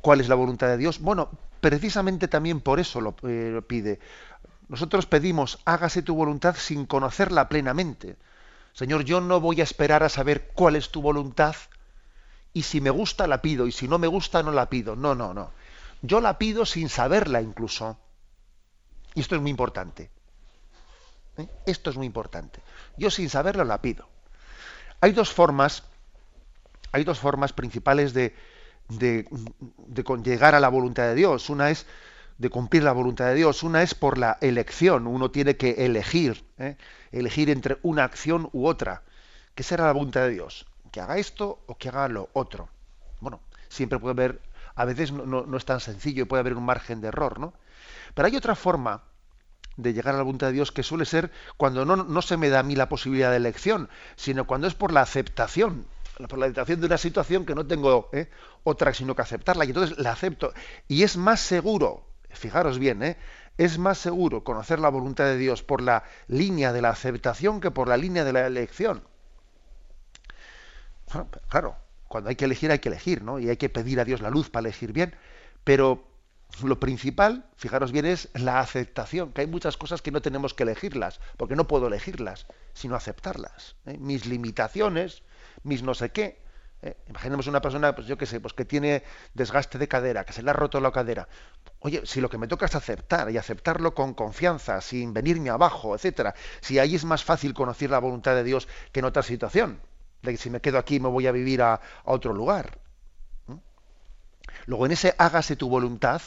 [0.05, 0.99] cuál es la voluntad de Dios.
[0.99, 1.31] Bueno,
[1.61, 3.99] precisamente también por eso eh, lo, pide.
[4.67, 8.15] Nosotros pedimos, hágase tu voluntad sin conocerla plenamente.
[8.73, 11.55] Señor, yo no voy a esperar a saber cuál es tu voluntad
[12.53, 14.95] y si me gusta la pido y si no me gusta no la pido.
[14.95, 15.49] No, no, no.
[16.03, 17.97] yo la pido sin saberla incluso.
[19.15, 20.11] Y esto es muy importante.
[21.37, 21.47] ¿eh?
[21.65, 22.59] Esto es muy importante.
[22.95, 24.07] Yo sin saberla la pido.
[25.01, 25.81] Hay dos formas,
[26.91, 28.35] hay dos formas principales de,
[28.89, 29.27] de,
[30.23, 31.49] llegar a la voluntad de Dios.
[31.49, 31.86] Una es
[32.38, 33.63] de cumplir la voluntad de Dios.
[33.63, 35.07] Una es por la elección.
[35.07, 36.77] Uno tiene que elegir, ¿eh?
[37.11, 39.03] elegir entre una acción u otra.
[39.53, 40.65] ¿Qué será la voluntad de Dios?
[40.91, 42.69] ¿Que haga esto o que haga lo otro?
[43.21, 44.41] Bueno, siempre puede haber,
[44.75, 47.53] a veces no, es tan sencillo y puede haber un margen de error, ¿no?
[48.13, 49.03] Pero hay otra forma
[49.77, 52.47] de llegar a la voluntad de Dios que suele ser cuando no, no se me
[52.49, 55.86] da a mí la posibilidad de elección, sino cuando es por la aceptación
[56.28, 58.30] por la aceptación de una situación que no tengo ¿eh?
[58.63, 60.53] otra sino que aceptarla y entonces la acepto
[60.88, 63.18] y es más seguro fijaros bien ¿eh?
[63.57, 67.72] es más seguro conocer la voluntad de Dios por la línea de la aceptación que
[67.72, 69.03] por la línea de la elección
[71.49, 71.76] claro
[72.07, 74.30] cuando hay que elegir hay que elegir no y hay que pedir a Dios la
[74.30, 75.13] luz para elegir bien
[75.66, 76.14] pero
[76.63, 80.63] lo principal, fijaros bien, es la aceptación, que hay muchas cosas que no tenemos que
[80.63, 83.75] elegirlas, porque no puedo elegirlas, sino aceptarlas.
[83.85, 83.97] ¿eh?
[83.97, 85.23] Mis limitaciones,
[85.63, 86.41] mis no sé qué.
[86.81, 86.95] ¿eh?
[87.07, 89.03] Imaginemos una persona, pues yo qué sé, pues que tiene
[89.33, 91.27] desgaste de cadera, que se le ha roto la cadera.
[91.79, 95.95] Oye, si lo que me toca es aceptar y aceptarlo con confianza, sin venirme abajo,
[95.95, 99.79] etcétera, si ahí es más fácil conocer la voluntad de Dios que en otra situación,
[100.21, 102.79] de que si me quedo aquí me voy a vivir a, otro lugar.
[104.65, 106.21] Luego en ese hágase tu voluntad,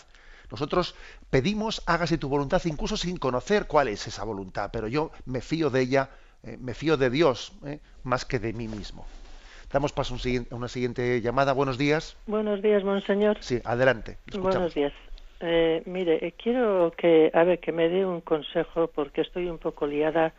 [0.50, 0.94] nosotros
[1.30, 5.70] pedimos hágase tu voluntad incluso sin conocer cuál es esa voluntad, pero yo me fío
[5.70, 6.10] de ella,
[6.42, 9.06] eh, me fío de Dios eh, más que de mí mismo.
[9.72, 11.52] Damos paso a una siguiente llamada.
[11.52, 12.16] Buenos días.
[12.26, 13.36] Buenos días, monseñor.
[13.40, 14.16] Sí, adelante.
[14.32, 14.94] Buenos días.
[15.40, 19.58] Eh, mire, eh, quiero que, a ver, que me dé un consejo porque estoy un
[19.58, 20.32] poco liada.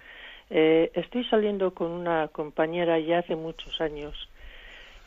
[0.49, 4.29] Eh, estoy saliendo con una compañera ya hace muchos años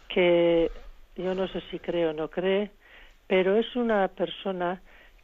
[0.09, 0.71] que
[1.17, 2.71] yo no sé si cree o no cree,
[3.27, 4.81] pero es una persona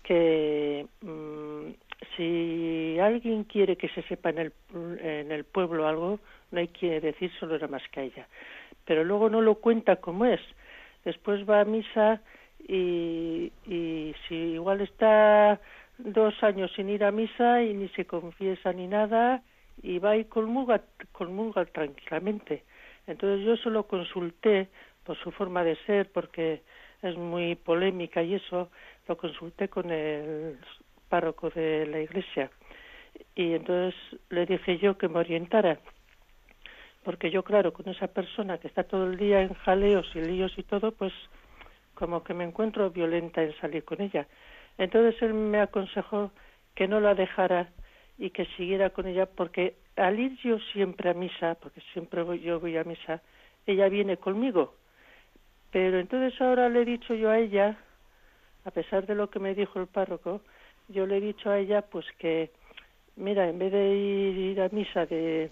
[0.08, 1.70] que mm,
[2.16, 4.52] si alguien quiere que se sepa en el,
[5.00, 6.18] en el pueblo algo,
[6.50, 8.26] no hay que decir solo era más que ella
[8.88, 10.40] pero luego no lo cuenta como es.
[11.04, 12.22] Después va a misa
[12.66, 15.60] y, y si igual está
[15.98, 19.42] dos años sin ir a misa y ni se confiesa ni nada
[19.82, 20.80] y va y comulga,
[21.12, 22.64] comulga tranquilamente.
[23.06, 24.68] Entonces yo solo consulté
[25.04, 26.62] por su forma de ser, porque
[27.02, 28.70] es muy polémica y eso,
[29.08, 30.58] lo consulté con el
[31.08, 32.50] párroco de la iglesia.
[33.34, 33.98] Y entonces
[34.28, 35.80] le dije yo que me orientara
[37.08, 40.52] porque yo, claro, con esa persona que está todo el día en jaleos y líos
[40.58, 41.12] y todo, pues
[41.94, 44.26] como que me encuentro violenta en salir con ella.
[44.76, 46.32] Entonces él me aconsejó
[46.74, 47.70] que no la dejara
[48.18, 52.40] y que siguiera con ella, porque al ir yo siempre a misa, porque siempre voy,
[52.40, 53.22] yo voy a misa,
[53.66, 54.74] ella viene conmigo.
[55.70, 57.78] Pero entonces ahora le he dicho yo a ella,
[58.68, 60.42] a pesar de lo que me dijo el párroco,
[60.88, 62.50] yo le he dicho a ella pues que,
[63.16, 65.50] mira, en vez de ir a misa de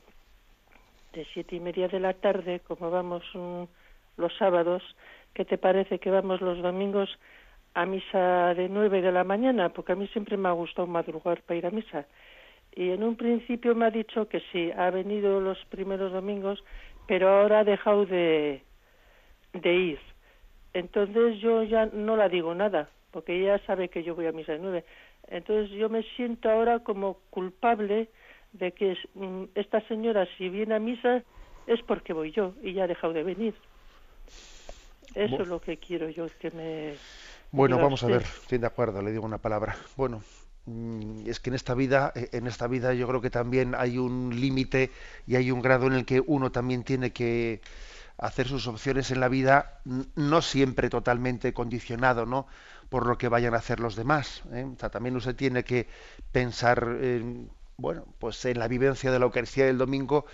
[1.33, 3.25] siete y media de la tarde, como vamos
[4.19, 4.83] los sábados,
[5.33, 7.09] ¿qué te parece que vamos los domingos
[7.73, 9.71] a misa de nueve de la mañana?
[9.71, 12.05] Porque a mí siempre me ha gustado madrugar para ir a misa.
[12.75, 16.63] Y en un principio me ha dicho que sí, ha venido los primeros domingos,
[17.07, 18.63] pero ahora ha dejado de,
[19.55, 19.99] de ir.
[20.75, 24.53] Entonces yo ya no la digo nada, porque ella sabe que yo voy a misa
[24.53, 24.85] de nueve.
[25.29, 28.11] Entonces yo me siento ahora como culpable
[28.53, 31.23] de que mm, esta señora si viene a misa
[31.67, 33.55] es porque voy yo y ya ha dejado de venir.
[35.15, 36.93] Eso es lo que quiero yo que me...
[37.53, 39.77] Bueno, vamos a ver, estoy de acuerdo, le digo una palabra.
[39.97, 40.21] Bueno,
[40.67, 43.97] mm, es que en esta vida, eh, en esta vida yo creo que también hay
[43.97, 44.91] un límite
[45.27, 47.63] y hay un grado en el que uno también tiene que
[48.19, 52.47] hacer sus opciones en la vida, no siempre totalmente condicionado, ¿no?
[52.89, 54.43] Por lo que vayan a hacer los demás.
[54.53, 54.65] ¿eh?
[54.65, 55.89] O sea, también usted tiene que
[56.33, 60.25] pensar en bueno, pues en la vivencia de la Eucaristía del domingo,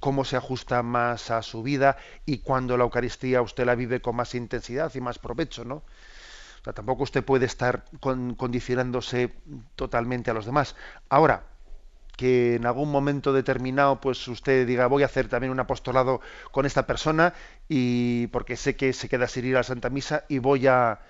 [0.00, 4.16] cómo se ajusta más a su vida y cuando la Eucaristía usted la vive con
[4.16, 5.76] más intensidad y más provecho, ¿no?
[5.76, 9.34] O sea, tampoco usted puede estar condicionándose
[9.76, 10.76] totalmente a los demás.
[11.08, 11.44] Ahora,
[12.16, 16.20] que en algún momento determinado, pues usted diga, voy a hacer también un apostolado
[16.50, 17.34] con esta persona
[17.68, 21.00] y porque sé que se queda sin ir a la Santa Misa y voy a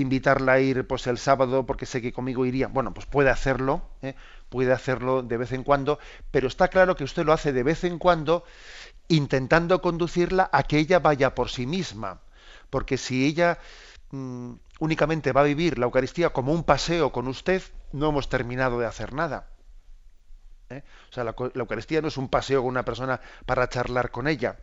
[0.00, 2.68] invitarla a ir pues el sábado porque sé que conmigo iría.
[2.68, 4.14] Bueno, pues puede hacerlo, ¿eh?
[4.48, 5.98] puede hacerlo de vez en cuando,
[6.30, 8.44] pero está claro que usted lo hace de vez en cuando
[9.08, 12.20] intentando conducirla a que ella vaya por sí misma.
[12.70, 13.58] Porque si ella
[14.10, 18.78] mm, únicamente va a vivir la Eucaristía como un paseo con usted, no hemos terminado
[18.78, 19.48] de hacer nada.
[20.70, 20.82] ¿eh?
[21.10, 24.56] O sea, la, Eucaristía no es un paseo con una persona para charlar con ella.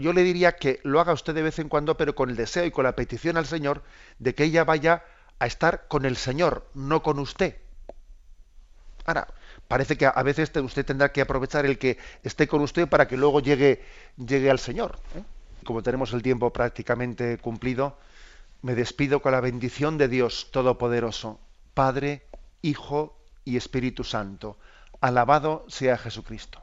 [0.00, 2.64] Yo le diría que lo haga usted de vez en cuando, pero con el deseo
[2.64, 3.82] y con la petición al Señor
[4.18, 5.04] de que ella vaya
[5.38, 7.56] a estar con el Señor, no con usted.
[9.04, 9.28] Ahora,
[9.68, 13.18] parece que a veces usted tendrá que aprovechar el que esté con usted para que
[13.18, 13.84] luego llegue,
[14.16, 14.98] llegue al Señor.
[15.16, 15.22] ¿eh?
[15.64, 17.98] Como tenemos el tiempo prácticamente cumplido,
[18.62, 21.38] me despido con la bendición de Dios Todopoderoso,
[21.74, 22.22] Padre,
[22.62, 24.56] Hijo y Espíritu Santo.
[25.02, 26.62] Alabado sea Jesucristo.